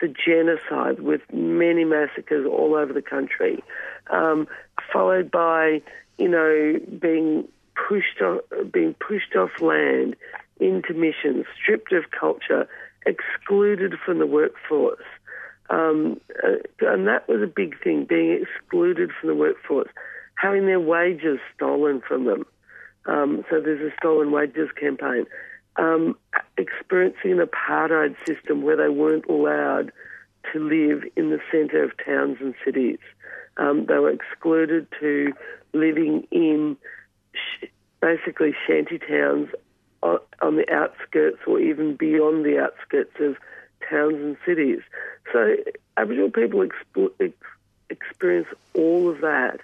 [0.00, 3.62] the genocide with many massacres all over the country,
[4.10, 4.46] um,
[4.92, 5.82] followed by
[6.18, 7.48] you know being
[7.88, 8.40] pushed off,
[8.72, 10.16] being pushed off land
[10.60, 12.68] into missions, stripped of culture,
[13.06, 15.04] excluded from the workforce.
[15.70, 19.88] Um, uh, and that was a big thing, being excluded from the workforce,
[20.36, 22.44] having their wages stolen from them.
[23.06, 25.26] Um, so there's a stolen wages campaign.
[25.76, 26.16] Um,
[26.56, 29.92] experiencing an apartheid system where they weren't allowed
[30.52, 32.98] to live in the centre of towns and cities.
[33.56, 35.32] Um, they were excluded to
[35.72, 36.76] living in
[37.32, 37.66] sh-
[38.00, 39.48] basically shanty towns
[40.02, 43.36] on, on the outskirts or even beyond the outskirts of
[43.88, 44.80] towns and cities.
[45.32, 45.56] So
[45.96, 46.62] Aboriginal people
[47.20, 47.32] ex-
[47.90, 49.60] experience all of that.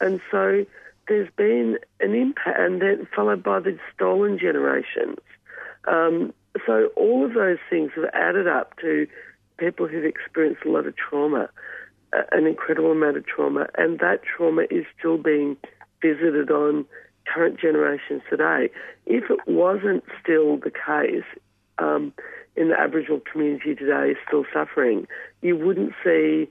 [0.00, 0.66] And so
[1.08, 5.18] there's been an impact, and then followed by the stolen generations.
[5.86, 6.32] Um,
[6.66, 9.06] so all of those things have added up to
[9.58, 11.48] people who've experienced a lot of trauma,
[12.32, 15.56] an incredible amount of trauma, and that trauma is still being
[16.02, 16.84] visited on
[17.32, 18.70] current generations today.
[19.06, 21.24] If it wasn't still the case
[21.78, 22.12] um,
[22.56, 25.06] in the Aboriginal community today, still suffering,
[25.42, 26.48] you wouldn't see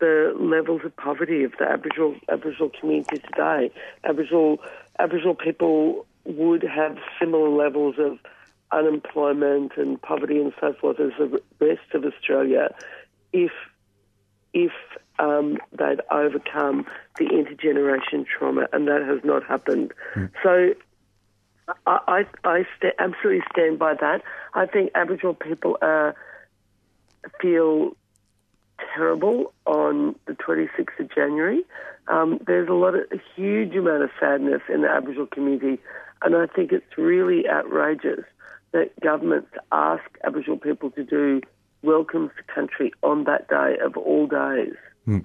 [0.00, 3.70] the levels of poverty of the Aboriginal Aboriginal community today.
[4.04, 4.58] Aboriginal
[4.98, 8.18] Aboriginal people would have similar levels of
[8.70, 12.74] unemployment and poverty and so forth as the rest of Australia
[13.32, 13.52] if
[14.52, 14.72] if
[15.18, 16.86] um, they'd overcome
[17.18, 19.92] the intergeneration trauma, and that has not happened.
[20.14, 20.30] Mm.
[20.42, 20.74] So
[21.86, 24.22] I, I, I st- absolutely stand by that.
[24.54, 26.12] I think Aboriginal people uh,
[27.40, 27.96] feel
[28.94, 31.62] terrible on the 26th of January.
[32.08, 35.80] Um, there's a lot of a huge amount of sadness in the Aboriginal community,
[36.22, 38.24] and I think it's really outrageous
[38.72, 41.40] that governments ask Aboriginal people to do
[41.82, 44.74] welcomes to country on that day of all days.
[45.06, 45.22] Mm.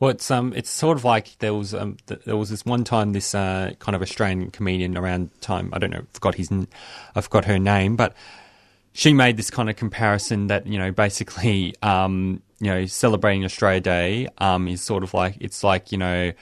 [0.00, 2.84] Well, it's um, it's sort of like there was um, th- there was this one
[2.84, 6.50] time this uh, kind of Australian comedian around time I don't know, forgot his,
[7.14, 8.14] I forgot her name, but
[8.92, 13.80] she made this kind of comparison that you know basically um, you know celebrating Australia
[13.80, 16.32] Day um, is sort of like it's like you know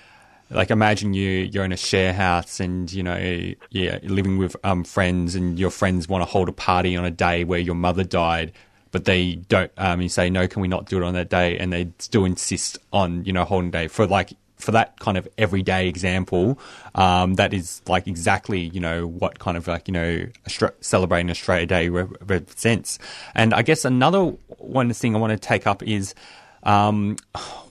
[0.50, 4.84] like imagine you you're in a share house and you know yeah living with um,
[4.84, 8.04] friends and your friends want to hold a party on a day where your mother
[8.04, 8.52] died
[8.92, 9.72] but they don't.
[9.78, 11.58] Um, you say no, can we not do it on that day?
[11.58, 15.28] And they still insist on you know holding day for like for that kind of
[15.36, 16.58] everyday example.
[16.94, 20.26] Um, that is like exactly you know what kind of like you know
[20.80, 22.98] celebrating Australia Day re- represents.
[23.34, 24.24] And I guess another
[24.58, 26.14] one thing I want to take up is.
[26.64, 27.16] Um,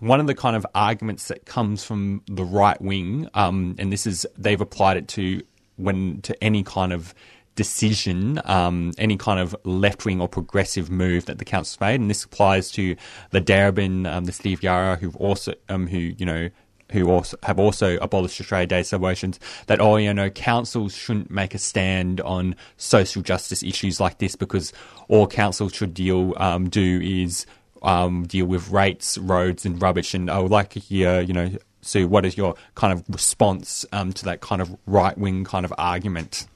[0.01, 4.05] one of the kind of arguments that comes from the right wing, um, and this
[4.05, 5.41] is they've applied it to
[5.77, 7.15] when to any kind of
[7.55, 12.09] decision, um, any kind of left wing or progressive move that the council's made, and
[12.09, 12.95] this applies to
[13.31, 16.49] the Darebin, um, the Steve Yarra, who've also, um, who you know,
[16.91, 19.39] who also have also abolished Australia Day celebrations.
[19.67, 24.35] That oh, you know, councils shouldn't make a stand on social justice issues like this
[24.35, 24.73] because
[25.07, 27.45] all councils should deal um, do is
[27.81, 30.13] um, deal with rates, roads, and rubbish.
[30.13, 33.85] And I would like to hear, you know, Sue, what is your kind of response
[33.91, 36.47] um, to that kind of right wing kind of argument?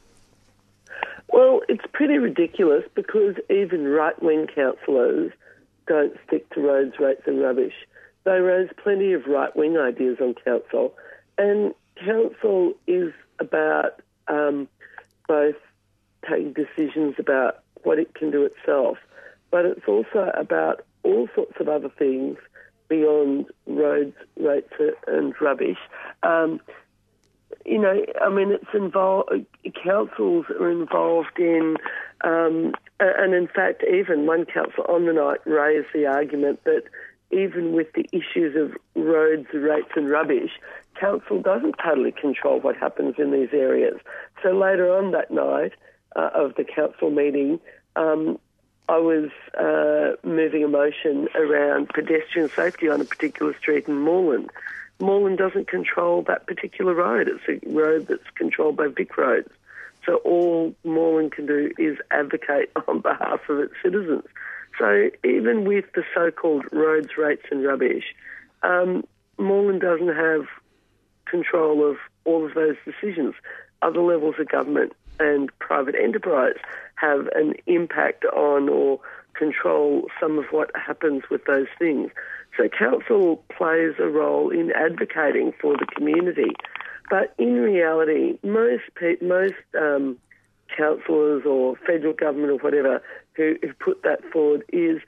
[1.30, 5.32] Well, it's pretty ridiculous because even right wing councillors
[5.88, 7.74] don't stick to roads, rates, and rubbish.
[8.26, 10.93] They raise plenty of right wing ideas on council,
[11.38, 11.73] and
[12.03, 14.67] council is about um,
[15.28, 15.55] both
[16.28, 18.97] taking decisions about what it can do itself,
[19.51, 22.38] but it's also about all sorts of other things
[22.88, 24.73] beyond roads, rates,
[25.07, 25.78] and rubbish.
[26.23, 26.59] Um,
[27.65, 29.30] you know, I mean, it's involved.
[29.84, 31.78] Councils are involved in,
[32.23, 36.84] um, and in fact, even one council on the night raised the argument that
[37.32, 40.51] even with the issues of roads, rates, and rubbish,
[40.99, 43.99] council doesn't totally control what happens in these areas.
[44.43, 45.73] So later on that night
[46.15, 47.59] uh, of the council meeting,
[47.95, 48.39] um,
[48.88, 54.51] I was uh, moving a motion around pedestrian safety on a particular street in Moreland.
[54.99, 57.28] Moreland doesn't control that particular road.
[57.28, 59.49] It's a road that's controlled by Vic Roads.
[60.05, 64.23] So all Moreland can do is advocate on behalf of its citizens.
[64.78, 68.03] So even with the so-called roads, rates and rubbish,
[68.63, 69.05] um,
[69.38, 70.45] Moreland doesn't have
[71.26, 73.36] control of all of those decisions.
[73.82, 76.55] Other levels of government and private enterprise
[76.95, 78.99] have an impact on or
[79.34, 82.11] control some of what happens with those things.
[82.57, 86.51] So council plays a role in advocating for the community,
[87.09, 90.17] but in reality, most pe- most um,
[90.76, 93.01] councillors or federal government or whatever
[93.36, 95.00] who, put that forward is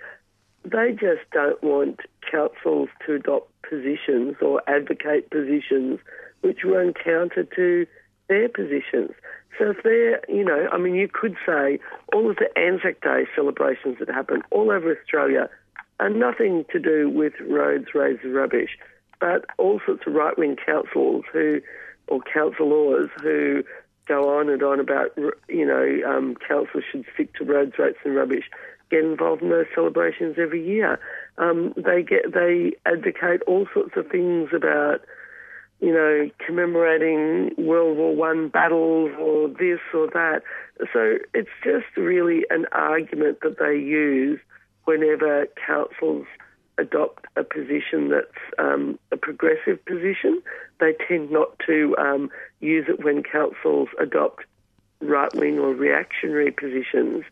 [0.64, 6.00] they just don't want councils to adopt positions or advocate positions
[6.42, 7.86] which run counter to
[8.28, 9.12] their positions.
[9.58, 11.80] So if they're, you know, I mean, you could say
[12.14, 15.50] all of the Anzac Day celebrations that happen all over Australia
[16.00, 18.78] are nothing to do with roads, roads, and rubbish,
[19.20, 21.60] but all sorts of right-wing councils who,
[22.08, 23.64] or councillors who
[24.08, 25.18] go on and on about,
[25.48, 28.46] you know, um, councils should stick to roads, rates, and rubbish,
[28.90, 31.00] get involved in those celebrations every year.
[31.38, 35.02] Um, they get, they advocate all sorts of things about
[35.80, 40.42] you know, commemorating World War One battles or this or that.
[40.92, 44.40] So it's just really an argument that they use
[44.86, 46.26] whenever councils
[46.78, 48.28] adopt a position that's
[48.60, 50.42] um, a progressive position.
[50.80, 52.30] They tend not to um,
[52.60, 54.46] use it when councils adopt
[55.02, 57.24] right wing or reactionary positions.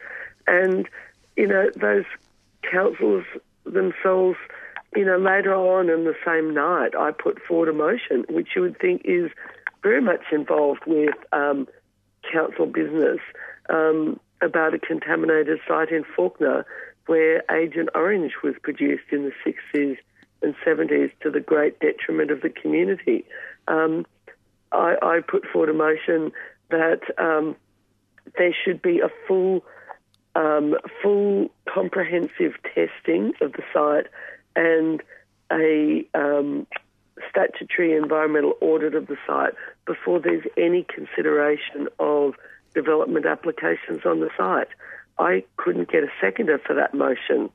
[0.47, 0.87] And,
[1.35, 2.05] you know, those
[2.63, 3.25] councils
[3.65, 4.37] themselves
[4.95, 8.61] you know, later on in the same night, I put forward a motion which you
[8.61, 9.29] would think is
[9.83, 11.67] very much involved with um,
[12.31, 13.19] council business
[13.69, 16.63] um, about a contaminated site in Fawkner
[17.07, 19.97] where Agent Orange was produced in the 60s
[20.41, 23.25] and 70s to the great detriment of the community.
[23.67, 24.05] Um,
[24.71, 26.31] I, I, put forward a motion
[26.69, 27.55] that um,
[28.37, 29.63] there should be a full,
[30.35, 34.07] um, full comprehensive testing of the site
[34.55, 35.01] and
[35.51, 36.67] a um,
[37.29, 39.53] statutory environmental audit of the site
[39.85, 42.33] before there's any consideration of
[42.73, 44.67] development applications on the site.
[45.17, 47.49] I couldn't get a seconder for that motion,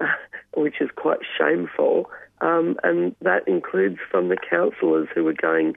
[0.54, 2.10] which is quite shameful.
[2.40, 5.76] Um, and that includes from the councillors who were going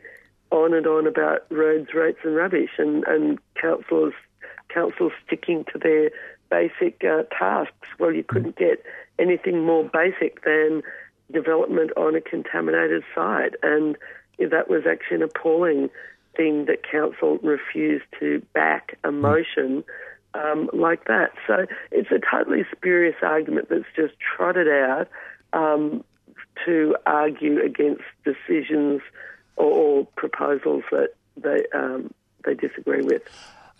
[0.51, 4.13] on and on about roads, rates, and rubbish, and, and councillors
[4.69, 6.11] councils sticking to their
[6.49, 7.87] basic uh, tasks.
[7.99, 8.83] Well, you couldn't get
[9.17, 10.83] anything more basic than
[11.31, 13.53] development on a contaminated site.
[13.61, 13.97] And
[14.39, 15.89] that was actually an appalling
[16.35, 19.83] thing that council refused to back a motion
[20.33, 21.31] um, like that.
[21.47, 25.07] So it's a totally spurious argument that's just trotted out
[25.53, 26.03] um,
[26.65, 29.01] to argue against decisions
[29.55, 32.13] or, or proposals that they um,
[32.45, 33.23] they disagree with.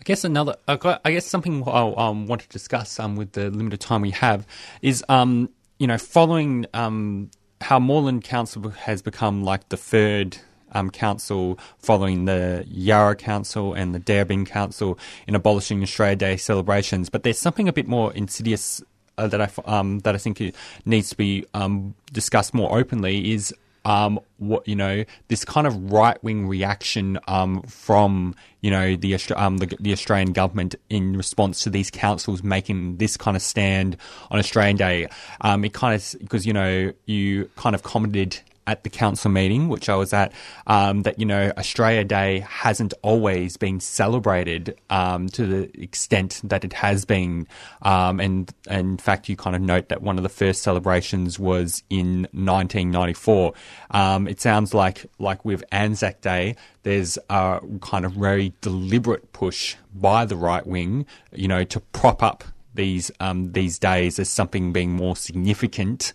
[0.00, 4.00] I guess another, I guess something I want to discuss um, with the limited time
[4.00, 4.46] we have
[4.80, 10.38] is, um, you know, following um, how Moreland Council has become like the third
[10.72, 17.08] um, council following the Yarra Council and the Darebin Council in abolishing Australia Day celebrations.
[17.08, 18.82] But there's something a bit more insidious
[19.18, 23.54] uh, that I um, that I think needs to be um, discussed more openly is
[23.84, 29.14] um, what you know, this kind of right wing reaction um, from you know the,
[29.36, 33.96] um, the, the Australian government in response to these councils making this kind of stand
[34.30, 35.08] on Australian Day.
[35.40, 39.68] Um, it kind of because you know you kind of commented at the council meeting,
[39.68, 40.32] which I was at,
[40.66, 46.64] um, that you know Australia Day hasn't always been celebrated um, to the extent that
[46.64, 47.46] it has been,
[47.82, 51.38] um, and, and, in fact, you kind of note that one of the first celebrations
[51.38, 53.52] was in 1994.
[53.90, 59.76] Um, it sounds like like with Anzac Day, there's a kind of very deliberate push
[59.94, 64.72] by the right wing, you know, to prop up these um, these days as something
[64.72, 66.12] being more significant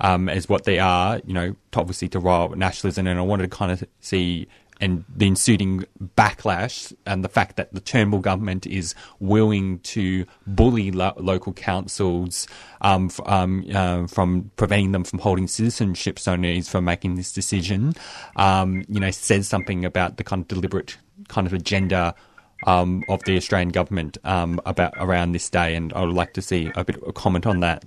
[0.00, 3.06] um, as what they are, you know, obviously to rile nationalism.
[3.06, 4.48] And I wanted to kind of see
[4.80, 5.84] and the ensuing
[6.16, 12.46] backlash and the fact that the Turnbull government is willing to bully lo- local councils
[12.80, 17.94] um, f- um, uh, from preventing them from holding citizenship ceremonies for making this decision,
[18.36, 20.96] um, you know, says something about the kind of deliberate
[21.28, 22.14] kind of agenda
[22.66, 25.74] um, of the Australian government um, about around this day.
[25.74, 27.84] And I would like to see a bit of a comment on that.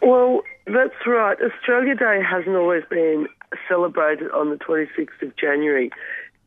[0.00, 1.36] Well, that's right.
[1.40, 3.26] Australia Day hasn't always been
[3.68, 5.90] celebrated on the 26th of January.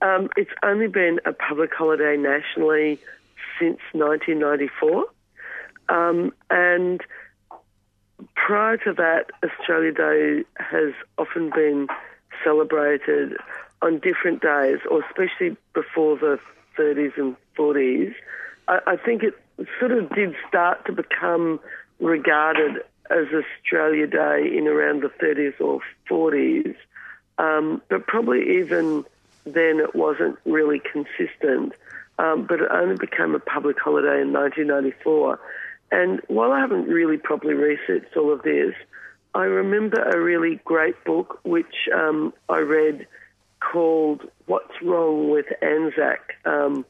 [0.01, 2.99] Um, it's only been a public holiday nationally
[3.59, 5.05] since 1994.
[5.89, 7.01] Um, and
[8.35, 11.87] prior to that, Australia Day has often been
[12.43, 13.37] celebrated
[13.81, 16.39] on different days, or especially before the
[16.77, 18.13] 30s and 40s.
[18.67, 19.33] I, I think it
[19.79, 21.59] sort of did start to become
[21.99, 22.81] regarded
[23.11, 26.75] as Australia Day in around the 30s or 40s,
[27.37, 29.03] um, but probably even
[29.45, 31.73] then it wasn't really consistent.
[32.19, 35.39] Um, but it only became a public holiday in 1994.
[35.91, 38.75] and while I haven't really properly researched all of this,
[39.33, 43.07] I remember a really great book which um, I read
[43.61, 46.85] called What's Wrong with Anzac, um,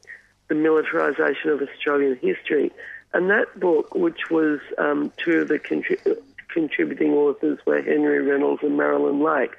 [0.48, 2.72] The Militarisation of Australian History.
[3.14, 6.16] And that book, which was um, two of the contri-
[6.48, 9.52] contributing authors were Henry Reynolds and Marilyn Lake,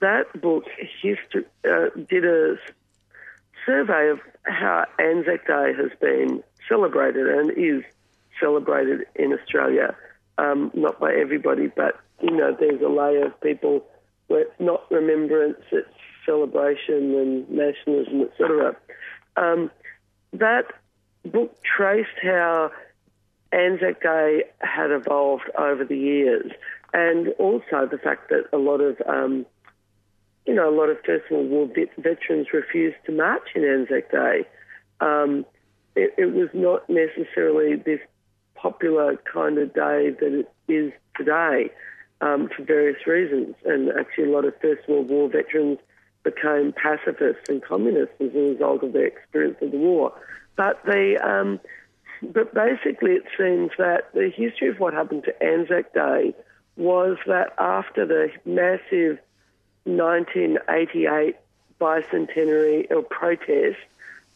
[0.00, 0.64] that book
[1.00, 2.56] history, uh, did a
[3.66, 7.84] survey of how Anzac Day has been celebrated and is
[8.40, 9.96] celebrated in Australia.
[10.38, 13.84] Um, not by everybody, but you know, there's a layer of people
[14.28, 15.88] where it's not remembrance, it's
[16.24, 18.76] celebration and nationalism, etc.
[19.36, 19.70] Um,
[20.32, 20.66] that
[21.24, 22.70] book traced how
[23.52, 26.50] Anzac Day had evolved over the years,
[26.92, 29.46] and also the fact that a lot of um,
[30.46, 31.68] you know, a lot of First World War
[31.98, 34.44] veterans refused to march in Anzac Day.
[35.00, 35.44] Um,
[35.94, 38.00] it, it, was not necessarily this
[38.54, 41.70] popular kind of day that it is today
[42.20, 43.54] um, for various reasons.
[43.64, 45.78] And actually, a lot of First World War veterans
[46.24, 50.12] became pacifists and communists as a result of their experience of the war.
[50.56, 51.60] But the um,
[52.22, 56.34] but basically, it seems that the history of what happened to Anzac Day
[56.76, 59.18] was that after the massive
[59.84, 61.36] 1988
[61.80, 63.78] bicentenary or protest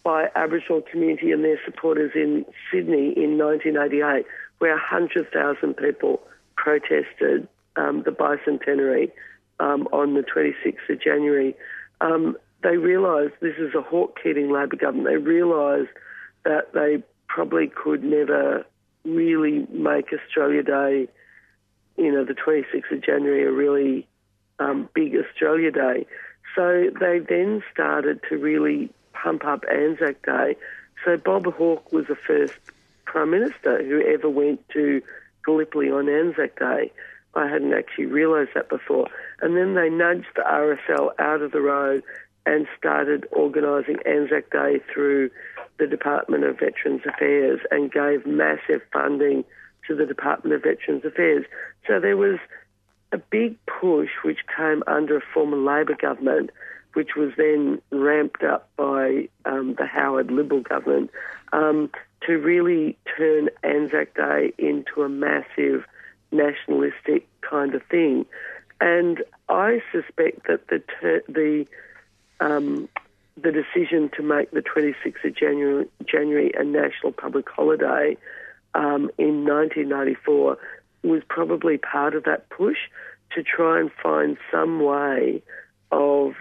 [0.02, 4.26] by Aboriginal community and their supporters in Sydney in 1988,
[4.58, 6.20] where 100,000 people
[6.56, 9.12] protested um, the bicentenary
[9.60, 11.54] um, on the 26th of January.
[12.00, 15.08] Um, they realised this is a Hawke Keating Labor government.
[15.08, 15.90] They realised
[16.44, 17.02] that they
[17.36, 18.64] probably could never
[19.04, 21.06] really make Australia Day,
[21.98, 24.08] you know, the 26th of January, a really
[24.58, 26.06] um, big Australia Day.
[26.54, 30.56] So they then started to really pump up Anzac Day.
[31.04, 32.54] So Bob Hawke was the first
[33.04, 35.02] Prime Minister who ever went to
[35.44, 36.90] Gallipoli on Anzac Day.
[37.34, 39.08] I hadn't actually realised that before.
[39.42, 42.02] And then they nudged the RSL out of the road
[42.46, 45.28] and started organising Anzac Day through
[45.78, 49.44] the Department of Veterans Affairs and gave massive funding
[49.86, 51.44] to the Department of Veterans Affairs.
[51.86, 52.38] So there was
[53.12, 56.50] a big push which came under a former Labor government,
[56.94, 61.10] which was then ramped up by um, the Howard Liberal government,
[61.52, 61.90] um,
[62.26, 65.84] to really turn Anzac Day into a massive
[66.32, 68.26] nationalistic kind of thing.
[68.80, 71.66] And I suspect that the ter- the
[72.40, 72.88] um,
[73.36, 78.16] the decision to make the 26th of January, January a national public holiday
[78.74, 80.58] um, in 1994
[81.02, 82.78] was probably part of that push
[83.34, 85.42] to try and find some way
[85.92, 86.34] of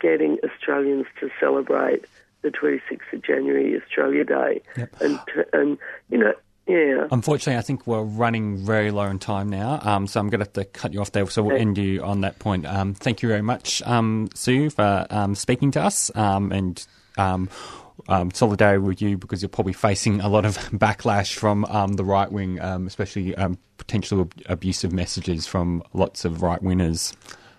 [0.00, 2.04] getting Australians to celebrate
[2.42, 4.62] the 26th of January, Australia Day.
[4.76, 5.00] Yep.
[5.00, 5.20] And,
[5.52, 5.78] and,
[6.10, 6.34] you know,
[6.68, 7.06] yeah.
[7.10, 10.44] Unfortunately, I think we're running very low in time now, um, so I'm going to
[10.46, 11.26] have to cut you off there.
[11.28, 11.62] So we'll Okay.
[11.62, 12.66] end you on that point.
[12.66, 16.86] Um, thank you very much, um, Sue, for um, speaking to us um, and
[17.16, 17.48] um,
[18.08, 22.04] um, solidarity with you because you're probably facing a lot of backlash from um, the
[22.04, 27.14] right wing, um, especially um, potential ab- abusive messages from lots of right wingers.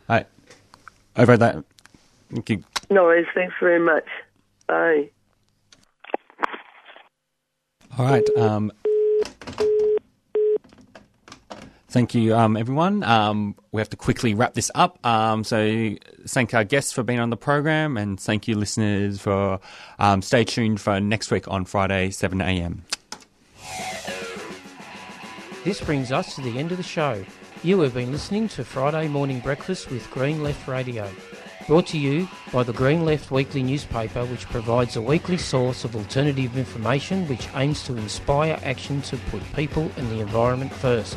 [0.07, 0.23] Uh,
[1.18, 1.64] over that,
[2.31, 2.64] thank you.
[2.90, 3.27] No worries.
[3.36, 4.06] Thanks very much.
[4.68, 5.10] Bye.
[7.98, 8.27] All right.
[8.38, 8.72] Um,
[11.89, 13.03] thank you, um, everyone.
[13.03, 15.05] Um, we have to quickly wrap this up.
[15.05, 15.95] Um, so,
[16.27, 19.59] thank our guests for being on the program, and thank you, listeners, for
[19.99, 22.84] um, stay tuned for next week on Friday, seven a.m.
[25.63, 27.23] This brings us to the end of the show.
[27.63, 31.11] You have been listening to Friday Morning Breakfast with Green Left Radio.
[31.70, 35.96] Brought to you by the Green Left Weekly newspaper, which provides a weekly source of
[35.96, 41.16] alternative information which aims to inspire action to put people and the environment first.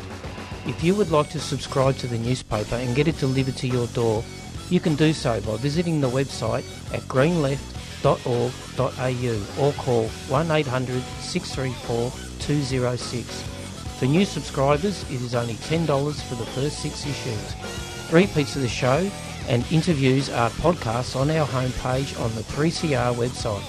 [0.67, 3.87] If you would like to subscribe to the newspaper and get it delivered to your
[3.87, 4.23] door,
[4.69, 12.11] you can do so by visiting the website at greenleft.org.au or call 1800 634
[12.41, 13.41] 206.
[13.97, 17.55] For new subscribers, it is only $10 for the first six issues.
[18.11, 19.09] Repeats of the show
[19.47, 23.61] and interviews are podcasts on our homepage on the 3CR website.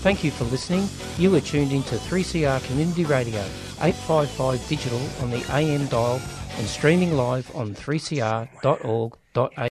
[0.00, 0.88] Thank you for listening.
[1.18, 3.40] You are tuned into 3CR Community Radio,
[3.80, 6.20] 855 digital on the AM dial
[6.56, 9.12] and streaming live on 3cr.org.au.